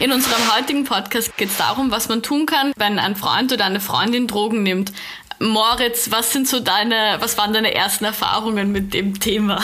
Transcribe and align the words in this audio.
In 0.00 0.12
unserem 0.12 0.56
heutigen 0.56 0.84
Podcast 0.84 1.36
geht 1.36 1.50
es 1.50 1.58
darum, 1.58 1.90
was 1.90 2.08
man 2.08 2.22
tun 2.22 2.46
kann, 2.46 2.72
wenn 2.78 2.98
ein 2.98 3.16
Freund 3.16 3.52
oder 3.52 3.66
eine 3.66 3.80
Freundin 3.80 4.26
Drogen 4.26 4.62
nimmt. 4.62 4.92
Moritz, 5.38 6.10
was 6.10 6.32
sind 6.32 6.48
so 6.48 6.58
deine, 6.58 7.16
was 7.18 7.36
waren 7.36 7.52
deine 7.52 7.74
ersten 7.74 8.06
Erfahrungen 8.06 8.72
mit 8.72 8.94
dem 8.94 9.20
Thema? 9.20 9.62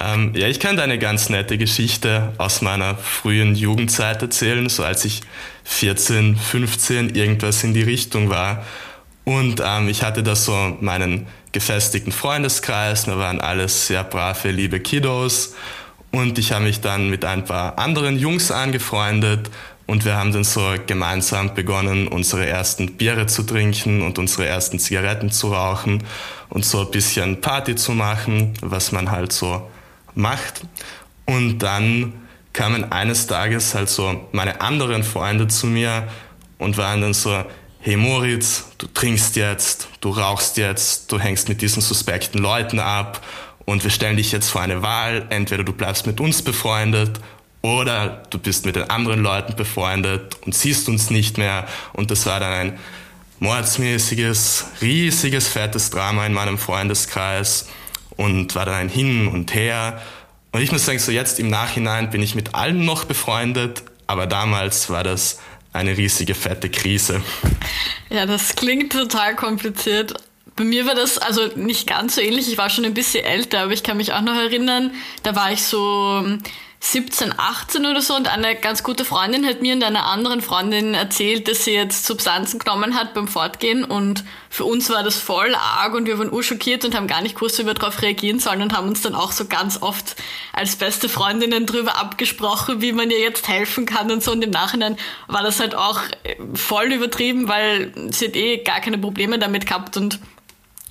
Ähm, 0.00 0.32
ja, 0.34 0.48
ich 0.48 0.58
kann 0.58 0.76
dir 0.76 0.82
eine 0.82 0.98
ganz 0.98 1.28
nette 1.28 1.58
Geschichte 1.58 2.32
aus 2.38 2.62
meiner 2.62 2.96
frühen 2.96 3.54
Jugendzeit 3.54 4.22
erzählen, 4.22 4.66
so 4.70 4.82
als 4.82 5.04
ich 5.04 5.20
14, 5.64 6.36
15 6.36 7.14
irgendwas 7.14 7.62
in 7.62 7.74
die 7.74 7.82
Richtung 7.82 8.30
war. 8.30 8.64
Und 9.24 9.62
ähm, 9.62 9.90
ich 9.90 10.02
hatte 10.02 10.22
da 10.22 10.34
so 10.34 10.78
meinen 10.80 11.26
gefestigten 11.52 12.12
Freundeskreis, 12.12 13.06
wir 13.06 13.18
waren 13.18 13.42
alles 13.42 13.88
sehr 13.88 14.02
brave, 14.02 14.50
liebe 14.50 14.80
Kiddos. 14.80 15.54
Und 16.12 16.38
ich 16.38 16.52
habe 16.52 16.64
mich 16.64 16.80
dann 16.80 17.08
mit 17.08 17.24
ein 17.24 17.44
paar 17.44 17.78
anderen 17.78 18.18
Jungs 18.18 18.50
angefreundet 18.50 19.50
und 19.86 20.04
wir 20.04 20.16
haben 20.16 20.32
dann 20.32 20.44
so 20.44 20.74
gemeinsam 20.86 21.54
begonnen, 21.54 22.08
unsere 22.08 22.46
ersten 22.46 22.96
Biere 22.96 23.26
zu 23.26 23.42
trinken 23.42 24.02
und 24.02 24.18
unsere 24.18 24.46
ersten 24.46 24.78
Zigaretten 24.78 25.30
zu 25.30 25.52
rauchen 25.52 26.04
und 26.48 26.64
so 26.64 26.82
ein 26.82 26.90
bisschen 26.90 27.40
Party 27.40 27.74
zu 27.74 27.92
machen, 27.92 28.54
was 28.60 28.92
man 28.92 29.10
halt 29.10 29.32
so 29.32 29.68
macht. 30.14 30.62
Und 31.26 31.58
dann 31.58 32.12
kamen 32.52 32.90
eines 32.92 33.26
Tages 33.26 33.74
halt 33.74 33.88
so 33.88 34.28
meine 34.32 34.60
anderen 34.60 35.04
Freunde 35.04 35.48
zu 35.48 35.66
mir 35.66 36.08
und 36.58 36.76
waren 36.76 37.00
dann 37.00 37.14
so, 37.14 37.44
hey 37.80 37.96
Moritz, 37.96 38.66
du 38.78 38.86
trinkst 38.86 39.36
jetzt, 39.36 39.88
du 40.00 40.10
rauchst 40.10 40.56
jetzt, 40.56 41.10
du 41.10 41.18
hängst 41.18 41.48
mit 41.48 41.62
diesen 41.62 41.82
suspekten 41.82 42.40
Leuten 42.40 42.78
ab 42.78 43.24
und 43.64 43.84
wir 43.84 43.90
stellen 43.90 44.16
dich 44.16 44.32
jetzt 44.32 44.48
vor 44.48 44.60
eine 44.60 44.82
Wahl. 44.82 45.26
Entweder 45.30 45.64
du 45.64 45.72
bleibst 45.72 46.06
mit 46.06 46.20
uns 46.20 46.42
befreundet 46.42 47.20
oder 47.62 48.22
du 48.30 48.38
bist 48.38 48.66
mit 48.66 48.76
den 48.76 48.88
anderen 48.90 49.22
Leuten 49.22 49.54
befreundet 49.54 50.36
und 50.44 50.54
siehst 50.54 50.88
uns 50.88 51.10
nicht 51.10 51.38
mehr. 51.38 51.66
Und 51.92 52.10
das 52.10 52.26
war 52.26 52.40
dann 52.40 52.52
ein 52.52 52.78
mordsmäßiges, 53.38 54.66
riesiges, 54.82 55.48
fettes 55.48 55.90
Drama 55.90 56.26
in 56.26 56.32
meinem 56.32 56.58
Freundeskreis 56.58 57.68
und 58.16 58.54
war 58.54 58.66
dann 58.66 58.74
ein 58.74 58.88
Hin 58.88 59.28
und 59.28 59.54
Her. 59.54 60.00
Und 60.52 60.62
ich 60.62 60.72
muss 60.72 60.84
sagen, 60.84 60.98
so 60.98 61.12
jetzt 61.12 61.38
im 61.38 61.48
Nachhinein 61.48 62.10
bin 62.10 62.22
ich 62.22 62.34
mit 62.34 62.54
allen 62.54 62.84
noch 62.84 63.04
befreundet, 63.04 63.82
aber 64.06 64.26
damals 64.26 64.90
war 64.90 65.04
das 65.04 65.38
eine 65.72 65.96
riesige, 65.96 66.34
fette 66.34 66.68
Krise. 66.68 67.22
Ja, 68.08 68.26
das 68.26 68.56
klingt 68.56 68.92
total 68.92 69.36
kompliziert. 69.36 70.14
Bei 70.60 70.66
mir 70.66 70.84
war 70.84 70.94
das 70.94 71.16
also 71.16 71.46
nicht 71.54 71.86
ganz 71.86 72.16
so 72.16 72.20
ähnlich. 72.20 72.46
Ich 72.52 72.58
war 72.58 72.68
schon 72.68 72.84
ein 72.84 72.92
bisschen 72.92 73.24
älter, 73.24 73.60
aber 73.60 73.72
ich 73.72 73.82
kann 73.82 73.96
mich 73.96 74.12
auch 74.12 74.20
noch 74.20 74.34
erinnern, 74.34 74.92
da 75.22 75.34
war 75.34 75.50
ich 75.50 75.62
so 75.62 76.22
17, 76.82 77.34
18 77.38 77.86
oder 77.86 78.02
so 78.02 78.14
und 78.14 78.26
eine 78.26 78.56
ganz 78.56 78.82
gute 78.82 79.06
Freundin 79.06 79.46
hat 79.46 79.60
mir 79.62 79.74
und 79.74 79.84
einer 79.84 80.06
anderen 80.06 80.40
Freundin 80.42 80.94
erzählt, 80.94 81.46
dass 81.48 81.64
sie 81.64 81.72
jetzt 81.72 82.06
Substanzen 82.06 82.58
genommen 82.58 82.94
hat 82.94 83.14
beim 83.14 83.28
Fortgehen 83.28 83.84
und 83.84 84.24
für 84.48 84.64
uns 84.64 84.88
war 84.90 85.02
das 85.02 85.16
voll 85.16 85.54
arg 85.54 85.94
und 85.94 86.06
wir 86.06 86.18
waren 86.18 86.32
urschockiert 86.32 86.84
und 86.84 86.94
haben 86.94 87.06
gar 87.06 87.20
nicht 87.22 87.36
gewusst, 87.36 87.58
wie 87.58 87.66
wir 87.66 87.74
darauf 87.74 88.00
reagieren 88.02 88.38
sollen 88.38 88.60
und 88.60 88.74
haben 88.74 88.88
uns 88.88 89.02
dann 89.02 89.14
auch 89.14 89.32
so 89.32 89.46
ganz 89.46 89.80
oft 89.82 90.16
als 90.52 90.76
beste 90.76 91.08
Freundinnen 91.08 91.66
drüber 91.66 91.96
abgesprochen, 91.98 92.80
wie 92.80 92.92
man 92.92 93.10
ihr 93.10 93.20
jetzt 93.20 93.48
helfen 93.48 93.84
kann 93.84 94.10
und 94.10 94.22
so 94.22 94.32
und 94.32 94.42
im 94.42 94.50
Nachhinein 94.50 94.96
war 95.26 95.42
das 95.42 95.60
halt 95.60 95.74
auch 95.74 96.00
voll 96.54 96.92
übertrieben, 96.92 97.48
weil 97.48 97.92
sie 98.10 98.28
hat 98.28 98.36
eh 98.36 98.58
gar 98.58 98.80
keine 98.80 98.98
Probleme 98.98 99.38
damit 99.38 99.66
gehabt 99.66 99.98
und 99.98 100.18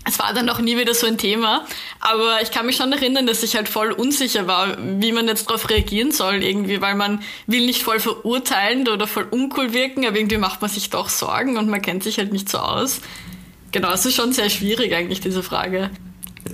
es 0.09 0.19
war 0.19 0.33
dann 0.33 0.49
auch 0.49 0.59
nie 0.59 0.77
wieder 0.77 0.93
so 0.93 1.07
ein 1.07 1.17
Thema. 1.17 1.65
Aber 1.99 2.41
ich 2.41 2.51
kann 2.51 2.65
mich 2.65 2.75
schon 2.75 2.91
erinnern, 2.91 3.27
dass 3.27 3.43
ich 3.43 3.55
halt 3.55 3.69
voll 3.69 3.91
unsicher 3.91 4.47
war, 4.47 4.77
wie 4.99 5.11
man 5.11 5.27
jetzt 5.27 5.47
darauf 5.47 5.69
reagieren 5.69 6.11
soll 6.11 6.43
irgendwie, 6.43 6.81
weil 6.81 6.95
man 6.95 7.21
will 7.47 7.65
nicht 7.65 7.83
voll 7.83 7.99
verurteilend 7.99 8.89
oder 8.89 9.07
voll 9.07 9.27
uncool 9.29 9.73
wirken, 9.73 10.05
aber 10.05 10.17
irgendwie 10.17 10.37
macht 10.37 10.61
man 10.61 10.69
sich 10.69 10.89
doch 10.89 11.09
Sorgen 11.09 11.57
und 11.57 11.69
man 11.69 11.81
kennt 11.81 12.03
sich 12.03 12.17
halt 12.17 12.33
nicht 12.33 12.49
so 12.49 12.57
aus. 12.57 13.01
Genau, 13.71 13.91
es 13.93 14.05
ist 14.05 14.15
schon 14.15 14.33
sehr 14.33 14.49
schwierig 14.49 14.93
eigentlich, 14.95 15.21
diese 15.21 15.43
Frage. 15.43 15.91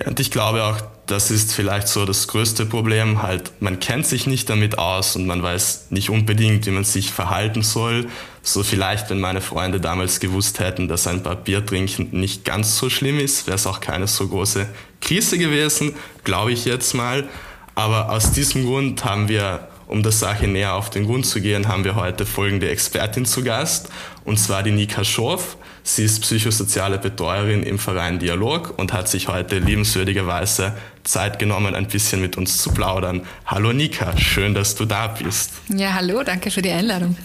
Und 0.05 0.19
ich 0.19 0.31
glaube 0.31 0.63
auch, 0.65 0.81
das 1.05 1.31
ist 1.31 1.53
vielleicht 1.53 1.87
so 1.87 2.05
das 2.05 2.27
größte 2.27 2.65
Problem. 2.65 3.21
Halt, 3.21 3.61
man 3.61 3.79
kennt 3.79 4.05
sich 4.05 4.27
nicht 4.27 4.49
damit 4.49 4.77
aus 4.77 5.15
und 5.15 5.25
man 5.27 5.41
weiß 5.41 5.87
nicht 5.91 6.09
unbedingt, 6.09 6.65
wie 6.65 6.71
man 6.71 6.83
sich 6.83 7.11
verhalten 7.11 7.61
soll. 7.61 8.07
So 8.47 8.61
vielleicht, 8.61 9.09
wenn 9.09 9.19
meine 9.19 9.41
Freunde 9.41 9.81
damals 9.81 10.19
gewusst 10.19 10.59
hätten, 10.59 10.87
dass 10.87 11.07
ein 11.07 11.23
paar 11.23 11.35
Bier 11.35 11.65
trinken 11.65 12.09
nicht 12.11 12.45
ganz 12.45 12.77
so 12.77 12.91
schlimm 12.91 13.19
ist, 13.19 13.47
wäre 13.47 13.55
es 13.55 13.65
auch 13.65 13.79
keine 13.79 14.05
so 14.05 14.27
große 14.27 14.67
Krise 15.01 15.39
gewesen, 15.39 15.95
glaube 16.23 16.51
ich 16.51 16.63
jetzt 16.65 16.93
mal. 16.93 17.27
Aber 17.73 18.11
aus 18.11 18.33
diesem 18.33 18.63
Grund 18.63 19.03
haben 19.03 19.29
wir, 19.29 19.67
um 19.87 20.03
der 20.03 20.11
Sache 20.11 20.47
näher 20.47 20.75
auf 20.75 20.91
den 20.91 21.07
Grund 21.07 21.25
zu 21.25 21.41
gehen, 21.41 21.67
haben 21.67 21.85
wir 21.85 21.95
heute 21.95 22.27
folgende 22.27 22.69
Expertin 22.69 23.25
zu 23.25 23.43
Gast, 23.43 23.89
und 24.25 24.39
zwar 24.39 24.61
die 24.61 24.71
Nika 24.71 25.03
Schorf. 25.03 25.57
Sie 25.87 26.03
ist 26.03 26.19
psychosoziale 26.21 26.97
Betreuerin 26.97 27.61
im 27.61 27.77
Verein 27.77 28.17
Dialog 28.17 28.73
und 28.77 28.91
hat 28.91 29.07
sich 29.07 29.27
heute 29.27 29.59
liebenswürdigerweise 29.59 30.75
Zeit 31.03 31.37
genommen, 31.37 31.75
ein 31.75 31.87
bisschen 31.87 32.21
mit 32.21 32.37
uns 32.37 32.57
zu 32.57 32.73
plaudern. 32.73 33.21
Hallo 33.45 33.71
Nika, 33.71 34.17
schön, 34.17 34.55
dass 34.55 34.73
du 34.73 34.85
da 34.85 35.05
bist. 35.05 35.51
Ja, 35.69 35.93
hallo, 35.93 36.23
danke 36.23 36.49
für 36.49 36.63
die 36.63 36.71
Einladung. 36.71 37.15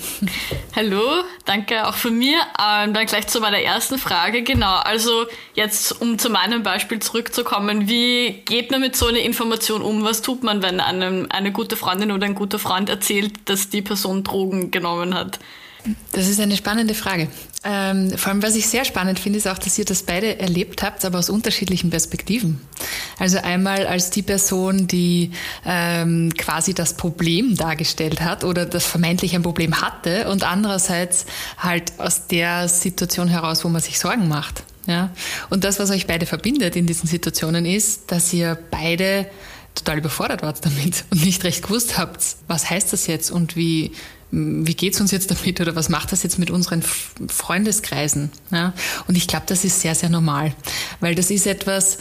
Hallo, 0.77 1.01
danke 1.47 1.89
auch 1.89 1.95
von 1.95 2.19
mir. 2.19 2.37
Ähm, 2.63 2.93
dann 2.93 3.07
gleich 3.07 3.29
zu 3.29 3.41
meiner 3.41 3.63
ersten 3.63 3.97
Frage. 3.97 4.43
Genau, 4.43 4.77
also 4.77 5.25
jetzt, 5.55 5.99
um 5.99 6.19
zu 6.19 6.29
meinem 6.29 6.63
Beispiel 6.63 6.99
zurückzukommen, 6.99 7.89
wie 7.89 8.43
geht 8.45 8.71
man 8.71 8.83
mit 8.83 8.95
so 8.95 9.07
einer 9.07 9.21
Information 9.21 9.81
um? 9.81 10.05
Was 10.05 10.21
tut 10.21 10.43
man, 10.43 10.63
wenn 10.63 10.81
einem 10.81 11.29
eine 11.31 11.51
gute 11.51 11.77
Freundin 11.77 12.13
oder 12.13 12.27
ein 12.27 12.35
guter 12.35 12.59
Freund 12.59 12.91
erzählt, 12.91 13.33
dass 13.47 13.71
die 13.71 13.81
Person 13.81 14.23
Drogen 14.23 14.71
genommen 14.71 15.15
hat? 15.15 15.39
Das 16.13 16.29
ist 16.29 16.41
eine 16.41 16.57
spannende 16.57 16.95
Frage. 16.95 17.29
Ähm, 17.63 18.17
vor 18.17 18.33
allem, 18.33 18.43
was 18.43 18.55
ich 18.55 18.69
sehr 18.69 18.87
spannend 18.87 19.19
finde, 19.19 19.39
ist 19.39 19.47
auch, 19.47 19.59
dass 19.59 19.79
ihr 19.79 19.85
das 19.85 20.03
beide 20.03 20.39
erlebt 20.39 20.83
habt, 20.83 21.05
aber 21.05 21.19
aus 21.19 21.29
unterschiedlichen 21.29 21.91
Perspektiven. 21.91 22.59
Also 23.19 23.37
einmal 23.39 23.87
als 23.87 24.09
die 24.09 24.23
Person, 24.23 24.87
die 24.87 25.33
ähm, 25.67 26.33
quasi 26.39 26.73
das 26.73 26.95
Problem 26.95 27.57
dargestellt 27.57 28.23
hat 28.23 28.45
oder 28.45 28.65
das 28.65 28.87
vermeintlich 28.87 29.35
ein 29.35 29.43
Problem 29.43 29.83
hatte 29.83 30.31
und 30.31 30.43
andererseits 30.43 31.27
halt 31.59 31.93
aus 31.99 32.29
der 32.29 32.67
Situation 32.67 33.29
heraus, 33.29 33.63
wo 33.63 33.69
man 33.69 33.83
sich 33.83 33.99
Sorgen 33.99 34.27
macht. 34.27 34.63
Ja? 34.87 35.11
Und 35.51 35.65
das, 35.65 35.79
was 35.79 35.91
euch 35.91 36.07
beide 36.07 36.25
verbindet 36.25 36.77
in 36.77 36.87
diesen 36.87 37.09
Situationen 37.09 37.67
ist, 37.67 38.11
dass 38.11 38.33
ihr 38.33 38.59
beide 38.71 39.27
total 39.75 39.99
überfordert 39.99 40.43
wart 40.43 40.65
damit 40.65 41.05
und 41.11 41.25
nicht 41.25 41.45
recht 41.45 41.63
gewusst 41.63 41.99
habt, 41.99 42.25
was 42.49 42.71
heißt 42.71 42.93
das 42.93 43.07
jetzt 43.07 43.31
und 43.31 43.55
wie 43.55 43.93
wie 44.33 44.75
geht's 44.75 45.01
uns 45.01 45.11
jetzt 45.11 45.31
damit 45.31 45.61
oder 45.61 45.75
was 45.75 45.89
macht 45.89 46.13
das 46.13 46.23
jetzt 46.23 46.39
mit 46.39 46.51
unseren 46.51 46.83
Freundeskreisen? 46.83 48.31
Ja? 48.51 48.75
Und 49.09 49.17
ich 49.17 49.27
glaube, 49.27 49.47
das 49.47 49.65
ist 49.65 49.81
sehr, 49.81 49.95
sehr 49.95 50.09
normal, 50.09 50.55
weil 51.01 51.15
das 51.15 51.31
ist 51.31 51.47
etwas, 51.47 51.99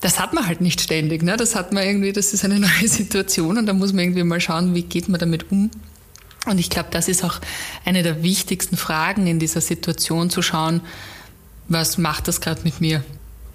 das 0.00 0.20
hat 0.20 0.34
man 0.34 0.46
halt 0.46 0.60
nicht 0.60 0.80
ständig. 0.80 1.22
Ne? 1.22 1.36
Das 1.36 1.56
hat 1.56 1.72
man 1.72 1.84
irgendwie, 1.84 2.12
das 2.12 2.32
ist 2.32 2.44
eine 2.44 2.60
neue 2.60 2.88
Situation 2.88 3.58
und 3.58 3.66
da 3.66 3.72
muss 3.72 3.92
man 3.92 4.04
irgendwie 4.04 4.22
mal 4.22 4.40
schauen, 4.40 4.74
wie 4.74 4.82
geht 4.82 5.08
man 5.08 5.18
damit 5.18 5.50
um. 5.50 5.70
Und 6.46 6.58
ich 6.58 6.70
glaube, 6.70 6.88
das 6.90 7.08
ist 7.08 7.24
auch 7.24 7.40
eine 7.84 8.02
der 8.02 8.22
wichtigsten 8.22 8.76
Fragen 8.76 9.26
in 9.26 9.38
dieser 9.38 9.62
Situation 9.62 10.30
zu 10.30 10.42
schauen, 10.42 10.82
was 11.68 11.96
macht 11.96 12.28
das 12.28 12.40
gerade 12.40 12.60
mit 12.64 12.80
mir? 12.80 13.02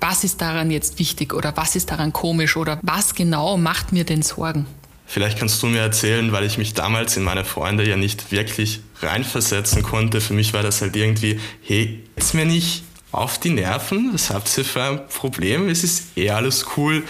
Was 0.02 0.24
ist 0.24 0.42
daran 0.42 0.72
jetzt 0.72 0.98
wichtig 0.98 1.34
oder 1.34 1.56
was 1.56 1.76
ist 1.76 1.92
daran 1.92 2.14
komisch 2.14 2.58
oder 2.58 2.80
was 2.82 3.14
genau 3.14 3.58
macht 3.58 3.92
mir 3.92 4.06
denn 4.06 4.24
Sorgen? 4.24 4.66
Vielleicht 5.12 5.40
kannst 5.40 5.64
du 5.64 5.66
mir 5.66 5.80
erzählen, 5.80 6.32
weil 6.32 6.44
ich 6.44 6.60
mich 6.60 6.76
damals 6.76 7.18
in 7.18 7.24
meine 7.24 7.44
Freunde 7.44 7.84
ja 7.84 7.98
nicht 7.98 8.32
wirklich 8.32 8.82
reinversetzen 9.02 9.82
konnte. 9.82 10.22
Für 10.22 10.34
mich 10.36 10.54
war 10.54 10.62
das 10.62 10.84
halt 10.84 10.96
irgendwie, 10.96 11.40
hey, 11.64 12.04
jetzt 12.16 12.36
mir 12.36 12.46
nicht 12.46 12.84
auf 13.12 13.40
die 13.40 13.50
Nerven, 13.50 14.12
was 14.14 14.30
habt 14.30 14.56
ihr 14.56 14.64
für 14.64 14.84
ein 14.84 15.08
Problem? 15.08 15.68
Es 15.68 15.84
ist 15.84 16.16
eh 16.16 16.30
alles 16.30 16.64
cool. 16.78 17.04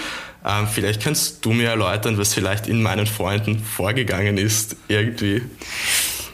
Ähm, 0.46 0.66
vielleicht 0.74 1.01
kannst 1.01 1.44
du 1.44 1.51
mir 1.51 1.72
erläutern, 1.72 2.18
was 2.18 2.34
vielleicht 2.34 2.68
in 2.68 2.81
meinen 2.81 3.06
Freunden 3.06 3.60
vorgegangen 3.60 4.38
ist, 4.38 4.78
irgendwie. 4.88 5.42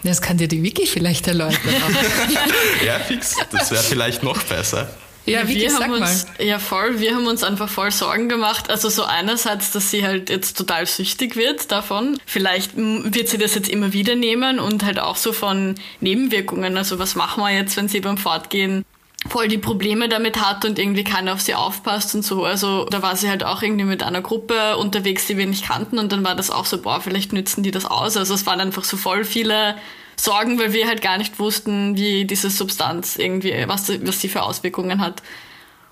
Das 0.03 0.21
kann 0.21 0.37
dir 0.37 0.47
die 0.47 0.61
Wiki 0.61 0.85
vielleicht 0.85 1.27
erläutern. 1.27 1.57
ja, 2.85 2.99
fix. 2.99 3.37
Das 3.51 3.71
wäre 3.71 3.81
vielleicht 3.81 4.21
noch 4.21 4.43
besser. 4.43 4.87
Ja, 5.25 5.47
wie 5.47 5.55
wir 5.55 5.73
haben 5.73 5.91
mal. 5.91 6.01
uns, 6.01 6.27
ja 6.39 6.59
voll, 6.59 6.99
wir 6.99 7.15
haben 7.15 7.25
uns 7.25 7.43
einfach 7.43 7.69
voll 7.69 7.91
Sorgen 7.91 8.29
gemacht. 8.29 8.69
Also 8.69 8.89
so 8.89 9.03
einerseits, 9.03 9.71
dass 9.71 9.89
sie 9.89 10.05
halt 10.05 10.29
jetzt 10.29 10.57
total 10.57 10.85
süchtig 10.85 11.35
wird 11.35 11.71
davon. 11.71 12.19
Vielleicht 12.25 12.73
wird 12.75 13.27
sie 13.27 13.37
das 13.37 13.55
jetzt 13.55 13.69
immer 13.69 13.91
wieder 13.93 14.15
nehmen 14.15 14.59
und 14.59 14.83
halt 14.83 14.99
auch 14.99 15.15
so 15.15 15.33
von 15.33 15.75
Nebenwirkungen. 15.99 16.77
Also 16.77 16.99
was 16.99 17.15
machen 17.15 17.43
wir 17.43 17.51
jetzt, 17.51 17.75
wenn 17.77 17.87
sie 17.87 18.01
beim 18.01 18.17
Fortgehen 18.17 18.85
voll 19.27 19.47
die 19.47 19.57
Probleme 19.57 20.07
damit 20.07 20.39
hat 20.39 20.65
und 20.65 20.77
irgendwie 20.77 21.03
keiner 21.03 21.33
auf 21.33 21.41
sie 21.41 21.55
aufpasst 21.55 22.13
und 22.13 22.23
so. 22.23 22.45
Also 22.45 22.85
da 22.85 23.01
war 23.01 23.15
sie 23.15 23.29
halt 23.29 23.43
auch 23.43 23.63
irgendwie 23.63 23.85
mit 23.85 24.03
einer 24.03 24.21
Gruppe 24.21 24.77
unterwegs, 24.77 25.25
die 25.25 25.37
wir 25.37 25.47
nicht 25.47 25.65
kannten 25.65 25.97
und 25.97 26.11
dann 26.11 26.23
war 26.23 26.35
das 26.35 26.51
auch 26.51 26.65
so, 26.65 26.79
boah, 26.79 27.01
vielleicht 27.01 27.33
nützen 27.33 27.63
die 27.63 27.71
das 27.71 27.85
aus. 27.85 28.17
Also 28.17 28.35
es 28.35 28.45
waren 28.45 28.59
einfach 28.59 28.83
so 28.83 28.97
voll 28.97 29.25
viele 29.25 29.75
Sorgen, 30.15 30.59
weil 30.59 30.73
wir 30.73 30.87
halt 30.87 31.01
gar 31.01 31.17
nicht 31.17 31.39
wussten, 31.39 31.97
wie 31.97 32.25
diese 32.25 32.49
Substanz 32.49 33.17
irgendwie, 33.17 33.53
was, 33.67 33.89
was 34.05 34.21
sie 34.21 34.29
für 34.29 34.43
Auswirkungen 34.43 35.01
hat. 35.01 35.21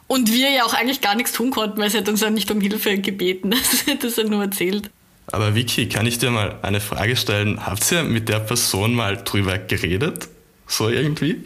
Und 0.08 0.32
wir 0.32 0.50
ja 0.50 0.64
auch 0.64 0.74
eigentlich 0.74 1.02
gar 1.02 1.16
nichts 1.16 1.32
tun 1.32 1.52
konnten, 1.52 1.80
weil 1.80 1.90
sie 1.90 1.98
hat 1.98 2.10
uns 2.10 2.22
ja 2.22 2.30
nicht 2.30 2.52
um 2.52 2.62
Hilfe 2.62 2.98
gebeten. 2.98 3.54
Sie 3.64 3.92
hat 3.92 4.04
das 4.04 4.18
ja 4.18 4.26
nur 4.26 4.44
erzählt. 4.44 4.90
Aber 5.28 5.56
Vicky, 5.56 5.88
kann 5.88 6.06
ich 6.06 6.18
dir 6.18 6.30
mal 6.30 6.60
eine 6.62 6.82
Frage 6.82 7.16
stellen? 7.16 7.66
Habt 7.66 7.90
ihr 7.92 8.04
mit 8.04 8.28
der 8.28 8.40
Person 8.40 8.94
mal 8.94 9.18
drüber 9.24 9.58
geredet? 9.58 10.28
So 10.68 10.90
irgendwie? 10.90 11.44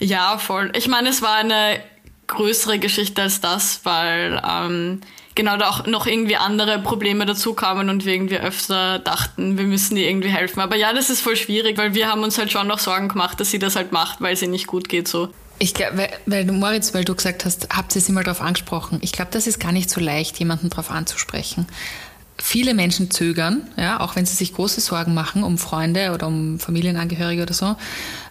Ja, 0.00 0.38
voll. 0.38 0.72
Ich 0.76 0.88
meine, 0.88 1.08
es 1.08 1.22
war 1.22 1.36
eine 1.36 1.80
größere 2.26 2.78
Geschichte 2.78 3.22
als 3.22 3.40
das, 3.40 3.80
weil 3.84 4.42
ähm, 4.46 5.00
genau 5.38 5.56
da 5.56 5.70
auch 5.70 5.86
noch 5.86 6.06
irgendwie 6.06 6.36
andere 6.36 6.80
Probleme 6.80 7.24
dazu 7.24 7.54
kamen 7.54 7.88
und 7.88 8.04
wir 8.04 8.12
irgendwie 8.12 8.38
öfter 8.38 8.98
dachten, 8.98 9.56
wir 9.56 9.64
müssen 9.64 9.96
ihr 9.96 10.10
irgendwie 10.10 10.28
helfen. 10.30 10.60
Aber 10.60 10.76
ja, 10.76 10.92
das 10.92 11.08
ist 11.08 11.20
voll 11.20 11.36
schwierig, 11.36 11.78
weil 11.78 11.94
wir 11.94 12.08
haben 12.08 12.22
uns 12.24 12.36
halt 12.36 12.50
schon 12.50 12.66
noch 12.66 12.80
Sorgen 12.80 13.08
gemacht, 13.08 13.38
dass 13.38 13.50
sie 13.50 13.60
das 13.60 13.76
halt 13.76 13.92
macht, 13.92 14.20
weil 14.20 14.36
sie 14.36 14.48
nicht 14.48 14.66
gut 14.66 14.88
geht 14.88 15.06
so. 15.08 15.28
Ich 15.60 15.74
glaube, 15.74 15.98
weil, 15.98 16.10
weil 16.26 16.44
du, 16.44 16.52
Moritz, 16.52 16.92
weil 16.92 17.04
du 17.04 17.14
gesagt 17.14 17.44
hast, 17.44 17.68
habt 17.74 17.94
ihr 17.94 18.02
sie 18.02 18.12
mal 18.12 18.24
darauf 18.24 18.42
angesprochen. 18.42 18.98
Ich 19.00 19.12
glaube, 19.12 19.30
das 19.30 19.46
ist 19.46 19.60
gar 19.60 19.72
nicht 19.72 19.90
so 19.90 20.00
leicht, 20.00 20.38
jemanden 20.38 20.70
darauf 20.70 20.90
anzusprechen. 20.90 21.66
Viele 22.40 22.72
Menschen 22.72 23.10
zögern, 23.10 23.62
ja, 23.76 24.00
auch 24.00 24.14
wenn 24.14 24.24
sie 24.24 24.34
sich 24.34 24.54
große 24.54 24.80
Sorgen 24.80 25.12
machen 25.12 25.42
um 25.42 25.58
Freunde 25.58 26.12
oder 26.12 26.28
um 26.28 26.60
Familienangehörige 26.60 27.42
oder 27.42 27.54
so, 27.54 27.76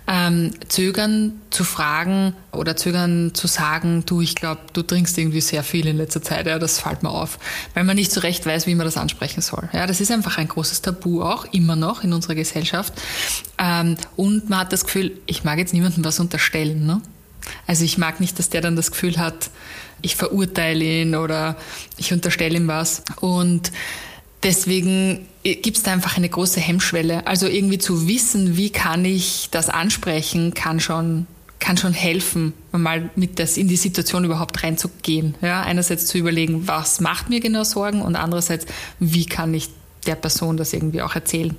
ähm, 0.07 0.51
zögern 0.69 1.33
zu 1.49 1.65
fragen 1.65 2.33
oder 2.53 2.77
zögern 2.77 3.31
zu 3.33 3.47
sagen, 3.47 4.03
du, 4.05 4.21
ich 4.21 4.35
glaube, 4.35 4.61
du 4.71 4.81
trinkst 4.81 5.17
irgendwie 5.17 5.41
sehr 5.41 5.63
viel 5.63 5.85
in 5.87 5.97
letzter 5.97 6.21
Zeit, 6.21 6.47
ja, 6.47 6.57
das 6.57 6.79
fällt 6.79 7.03
mir 7.03 7.09
auf, 7.09 7.37
weil 7.73 7.83
man 7.83 7.97
nicht 7.97 8.13
so 8.13 8.21
recht 8.21 8.45
weiß, 8.45 8.65
wie 8.67 8.75
man 8.75 8.85
das 8.85 8.95
ansprechen 8.95 9.41
soll. 9.41 9.67
Ja, 9.73 9.85
das 9.85 9.99
ist 9.99 10.09
einfach 10.09 10.37
ein 10.37 10.47
großes 10.47 10.81
Tabu 10.81 11.21
auch, 11.21 11.45
immer 11.51 11.75
noch 11.75 12.05
in 12.05 12.13
unserer 12.13 12.35
Gesellschaft. 12.35 12.93
Ähm, 13.57 13.97
und 14.15 14.49
man 14.49 14.59
hat 14.59 14.71
das 14.71 14.85
Gefühl, 14.85 15.19
ich 15.25 15.43
mag 15.43 15.57
jetzt 15.59 15.73
niemandem 15.73 16.05
was 16.05 16.19
unterstellen, 16.21 16.85
ne? 16.85 17.01
Also 17.65 17.83
ich 17.83 17.97
mag 17.97 18.19
nicht, 18.19 18.39
dass 18.39 18.49
der 18.49 18.61
dann 18.61 18.75
das 18.75 18.91
Gefühl 18.91 19.17
hat, 19.17 19.49
ich 20.01 20.15
verurteile 20.15 20.83
ihn 20.83 21.15
oder 21.15 21.57
ich 21.97 22.13
unterstelle 22.13 22.57
ihm 22.57 22.67
was. 22.67 23.03
Und 23.19 23.71
deswegen 24.43 25.27
gibt 25.43 25.77
es 25.77 25.83
da 25.83 25.91
einfach 25.91 26.17
eine 26.17 26.29
große 26.29 26.59
Hemmschwelle. 26.59 27.27
Also 27.27 27.47
irgendwie 27.47 27.77
zu 27.77 28.07
wissen, 28.07 28.57
wie 28.57 28.69
kann 28.69 29.05
ich 29.05 29.49
das 29.51 29.69
ansprechen, 29.69 30.53
kann 30.53 30.79
schon 30.79 31.27
kann 31.59 31.75
schon 31.75 31.93
helfen, 31.93 32.53
mal 32.71 33.09
mit 33.15 33.39
das 33.39 33.57
in 33.57 33.67
die 33.67 33.77
Situation 33.77 34.23
überhaupt 34.23 34.61
reinzugehen. 34.63 35.35
Ja, 35.41 35.63
einerseits 35.63 36.05
zu 36.05 36.19
überlegen, 36.19 36.67
was 36.67 36.99
macht 36.99 37.29
mir 37.29 37.39
genau 37.39 37.63
Sorgen 37.63 38.03
und 38.03 38.15
andererseits, 38.15 38.67
wie 38.99 39.25
kann 39.25 39.55
ich 39.55 39.69
der 40.05 40.15
Person 40.15 40.57
das 40.57 40.73
irgendwie 40.73 41.01
auch 41.01 41.15
erzählen. 41.15 41.55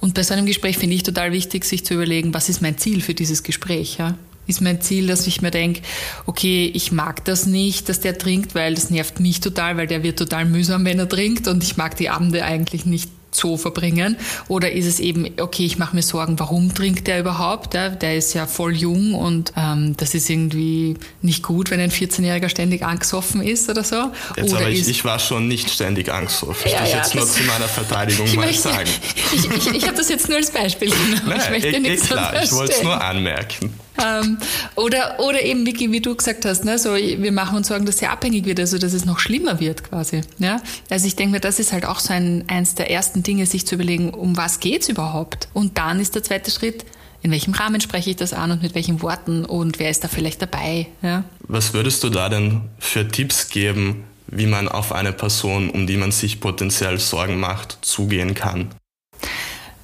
Und 0.00 0.14
bei 0.14 0.22
so 0.22 0.34
einem 0.34 0.46
Gespräch 0.46 0.78
finde 0.78 0.96
ich 0.96 1.02
total 1.02 1.32
wichtig, 1.32 1.64
sich 1.64 1.84
zu 1.84 1.94
überlegen, 1.94 2.34
was 2.34 2.48
ist 2.48 2.62
mein 2.62 2.78
Ziel 2.78 3.00
für 3.00 3.14
dieses 3.14 3.42
Gespräch. 3.42 3.98
Ja? 3.98 4.16
Ist 4.46 4.60
mein 4.60 4.80
Ziel, 4.80 5.06
dass 5.06 5.26
ich 5.26 5.40
mir 5.40 5.50
denke, 5.50 5.82
okay, 6.26 6.70
ich 6.74 6.90
mag 6.92 7.24
das 7.24 7.46
nicht, 7.46 7.88
dass 7.88 8.00
der 8.00 8.18
trinkt, 8.18 8.54
weil 8.54 8.74
das 8.74 8.90
nervt 8.90 9.20
mich 9.20 9.40
total, 9.40 9.76
weil 9.76 9.86
der 9.86 10.02
wird 10.02 10.18
total 10.18 10.44
mühsam, 10.44 10.84
wenn 10.84 10.98
er 10.98 11.08
trinkt 11.08 11.46
und 11.48 11.62
ich 11.62 11.76
mag 11.76 11.96
die 11.96 12.08
Abende 12.10 12.44
eigentlich 12.44 12.84
nicht 12.84 13.08
so 13.34 13.56
verbringen? 13.56 14.16
Oder 14.48 14.72
ist 14.72 14.86
es 14.86 15.00
eben, 15.00 15.26
okay, 15.40 15.64
ich 15.64 15.78
mache 15.78 15.96
mir 15.96 16.02
Sorgen, 16.02 16.38
warum 16.38 16.74
trinkt 16.74 17.06
der 17.06 17.20
überhaupt? 17.20 17.74
Ja, 17.74 17.88
der 17.88 18.16
ist 18.16 18.34
ja 18.34 18.46
voll 18.46 18.76
jung 18.76 19.14
und 19.14 19.52
ähm, 19.56 19.94
das 19.96 20.14
ist 20.14 20.28
irgendwie 20.28 20.96
nicht 21.22 21.42
gut, 21.42 21.70
wenn 21.70 21.80
ein 21.80 21.90
14-Jähriger 21.90 22.48
ständig 22.48 22.82
angesoffen 22.84 23.42
ist 23.42 23.68
oder 23.68 23.84
so. 23.84 24.10
Jetzt 24.36 24.50
oder 24.52 24.60
aber 24.60 24.70
ich, 24.70 24.86
ich 24.86 25.04
war 25.04 25.18
schon 25.18 25.48
nicht 25.48 25.70
ständig 25.70 26.12
angesoffen. 26.12 26.70
Ja, 26.70 26.80
das 26.80 26.90
ja, 26.90 26.96
jetzt 26.98 27.14
nur 27.14 27.24
das- 27.24 27.34
zu 27.34 27.42
meiner 27.44 27.68
Verteidigung 27.68 28.26
ich 28.26 28.36
mal 28.36 28.46
möchte, 28.46 28.62
sagen. 28.62 28.90
ich, 29.34 29.50
ich, 29.50 29.74
ich 29.76 29.86
habe 29.86 29.96
das 29.96 30.08
jetzt 30.08 30.28
nur 30.28 30.36
als 30.38 30.50
Beispiel 30.50 30.90
genommen. 30.90 31.20
Nein, 31.26 31.40
ich 31.44 31.50
möchte 31.50 31.68
eh, 31.68 31.76
eh 31.76 31.80
nichts 31.80 32.06
klar, 32.08 32.42
ich 32.42 32.52
wollte 32.52 32.74
es 32.74 32.82
nur 32.82 33.00
anmerken. 33.02 33.72
Ähm, 33.98 34.38
oder, 34.74 35.20
oder 35.20 35.42
eben, 35.42 35.66
Vicky, 35.66 35.92
wie 35.92 36.00
du 36.00 36.14
gesagt 36.14 36.44
hast, 36.44 36.64
ne, 36.64 36.78
so, 36.78 36.94
wir 36.94 37.32
machen 37.32 37.56
uns 37.56 37.68
Sorgen, 37.68 37.84
dass 37.84 37.98
sie 37.98 38.06
abhängig 38.06 38.44
wird, 38.46 38.58
also 38.58 38.78
dass 38.78 38.92
es 38.92 39.04
noch 39.04 39.18
schlimmer 39.18 39.60
wird 39.60 39.84
quasi. 39.84 40.22
Ja? 40.38 40.62
Also 40.90 41.06
ich 41.06 41.16
denke 41.16 41.32
mir, 41.32 41.40
das 41.40 41.58
ist 41.58 41.72
halt 41.72 41.84
auch 41.84 42.00
so 42.00 42.12
ein, 42.12 42.44
eins 42.48 42.74
der 42.74 42.90
ersten 42.90 43.22
Dinge, 43.22 43.46
sich 43.46 43.66
zu 43.66 43.74
überlegen, 43.74 44.10
um 44.10 44.36
was 44.36 44.60
geht's 44.60 44.88
überhaupt? 44.88 45.48
Und 45.52 45.78
dann 45.78 46.00
ist 46.00 46.14
der 46.14 46.22
zweite 46.22 46.50
Schritt, 46.50 46.84
in 47.22 47.30
welchem 47.30 47.54
Rahmen 47.54 47.80
spreche 47.80 48.10
ich 48.10 48.16
das 48.16 48.32
an 48.32 48.50
und 48.50 48.62
mit 48.62 48.74
welchen 48.74 49.00
Worten 49.00 49.44
und 49.44 49.78
wer 49.78 49.90
ist 49.90 50.02
da 50.02 50.08
vielleicht 50.08 50.42
dabei? 50.42 50.88
Ja? 51.02 51.24
Was 51.46 51.72
würdest 51.72 52.02
du 52.02 52.08
da 52.08 52.28
denn 52.28 52.62
für 52.78 53.06
Tipps 53.06 53.48
geben, 53.48 54.04
wie 54.26 54.46
man 54.46 54.68
auf 54.68 54.92
eine 54.92 55.12
Person, 55.12 55.70
um 55.70 55.86
die 55.86 55.96
man 55.96 56.10
sich 56.10 56.40
potenziell 56.40 56.98
Sorgen 56.98 57.38
macht, 57.38 57.78
zugehen 57.82 58.34
kann? 58.34 58.70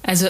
Also 0.03 0.27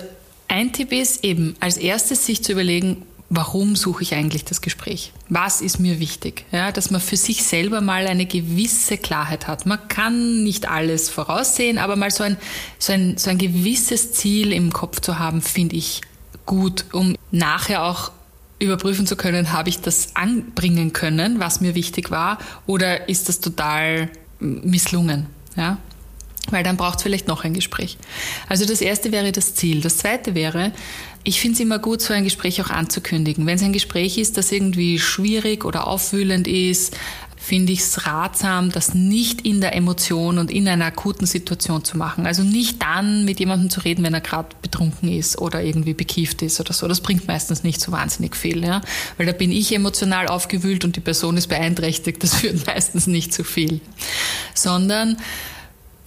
ein 0.48 0.74
Tipp 0.74 0.92
ist 0.92 1.24
eben 1.24 1.56
als 1.60 1.78
erstes 1.78 2.26
sich 2.26 2.44
zu 2.44 2.52
überlegen, 2.52 3.06
warum 3.30 3.76
suche 3.76 4.04
ich 4.04 4.16
eigentlich 4.16 4.44
das 4.46 4.62
Gespräch? 4.62 5.14
Was 5.30 5.62
ist 5.62 5.80
mir 5.80 6.00
wichtig? 6.00 6.46
Ja, 6.52 6.72
dass 6.72 6.90
man 6.90 7.00
für 7.00 7.18
sich 7.18 7.44
selber 7.44 7.82
mal 7.82 8.08
eine 8.08 8.26
gewisse 8.26 8.98
Klarheit 8.98 9.48
hat. 9.48 9.66
Man 9.66 9.88
kann 9.88 10.44
nicht 10.44 10.68
alles 10.68 11.10
voraussehen, 11.10 11.78
aber 11.78 11.96
mal 11.96 12.12
so 12.12 12.24
ein, 12.24 12.38
so 12.80 12.94
ein, 12.94 13.18
so 13.18 13.30
ein 13.30 13.38
gewisses 13.38 14.14
Ziel 14.14 14.52
im 14.52 14.74
Kopf 14.74 15.00
zu 15.02 15.20
haben, 15.20 15.42
finde 15.42 15.76
ich 15.76 16.02
gut, 16.46 16.86
um 16.92 17.16
nachher 17.32 17.84
auch 17.84 18.12
überprüfen 18.58 19.08
zu 19.08 19.16
können, 19.16 19.54
habe 19.54 19.70
ich 19.70 19.80
das 19.80 20.16
anbringen 20.16 20.92
können, 20.92 21.40
was 21.40 21.62
mir 21.62 21.76
wichtig 21.76 22.12
war, 22.12 22.40
oder 22.66 23.08
ist 23.08 23.30
das 23.30 23.40
total 23.40 24.10
misslungen? 24.40 25.28
Ja? 25.56 25.78
weil 26.52 26.64
dann 26.64 26.78
braucht 26.78 26.98
es 26.98 27.04
vielleicht 27.04 27.28
noch 27.28 27.44
ein 27.44 27.54
Gespräch. 27.54 27.98
Also 28.48 28.66
das 28.66 28.82
erste 28.82 29.12
wäre 29.12 29.32
das 29.32 29.56
Ziel. 29.56 29.82
Das 29.82 29.98
zweite 29.98 30.36
wäre, 30.36 30.72
ich 31.24 31.42
finde 31.42 31.56
es 31.56 31.60
immer 31.60 31.80
gut, 31.80 32.02
so 32.02 32.14
ein 32.14 32.24
Gespräch 32.24 32.62
auch 32.62 32.70
anzukündigen. 32.70 33.46
Wenn 33.46 33.56
es 33.56 33.64
ein 33.64 33.74
Gespräch 33.74 34.18
ist, 34.18 34.38
das 34.38 34.52
irgendwie 34.52 35.00
schwierig 35.00 35.66
oder 35.66 35.88
aufwühlend 35.88 36.48
ist, 36.48 36.96
finde 37.50 37.72
ich 37.72 37.80
es 37.80 38.06
ratsam, 38.06 38.70
das 38.70 38.94
nicht 38.94 39.42
in 39.42 39.62
der 39.62 39.76
Emotion 39.76 40.38
und 40.38 40.52
in 40.52 40.68
einer 40.68 40.86
akuten 40.86 41.26
Situation 41.26 41.84
zu 41.84 41.98
machen. 41.98 42.28
Also 42.28 42.44
nicht 42.44 42.82
dann 42.82 43.26
mit 43.26 43.40
jemandem 43.40 43.70
zu 43.70 43.80
reden, 43.80 44.04
wenn 44.04 44.14
er 44.14 44.22
gerade 44.22 44.50
betrunken 44.62 45.10
ist 45.10 45.40
oder 45.40 45.64
irgendwie 45.64 45.94
bekieft 45.94 46.42
ist 46.42 46.60
oder 46.60 46.74
so. 46.74 46.88
Das 46.88 47.02
bringt 47.02 47.28
meistens 47.28 47.64
nicht 47.64 47.82
so 47.82 47.92
wahnsinnig 47.92 48.36
viel, 48.36 48.64
ja. 48.64 48.82
Weil 49.18 49.26
da 49.26 49.32
bin 49.32 49.52
ich 49.52 49.74
emotional 49.74 50.28
aufgewühlt 50.28 50.86
und 50.86 50.96
die 50.96 51.00
Person 51.00 51.38
ist 51.38 51.48
beeinträchtigt. 51.48 52.22
Das 52.22 52.36
führt 52.40 52.68
meistens 52.68 53.08
nicht 53.08 53.34
zu 53.34 53.44
viel. 53.44 53.82
Sondern 54.54 55.18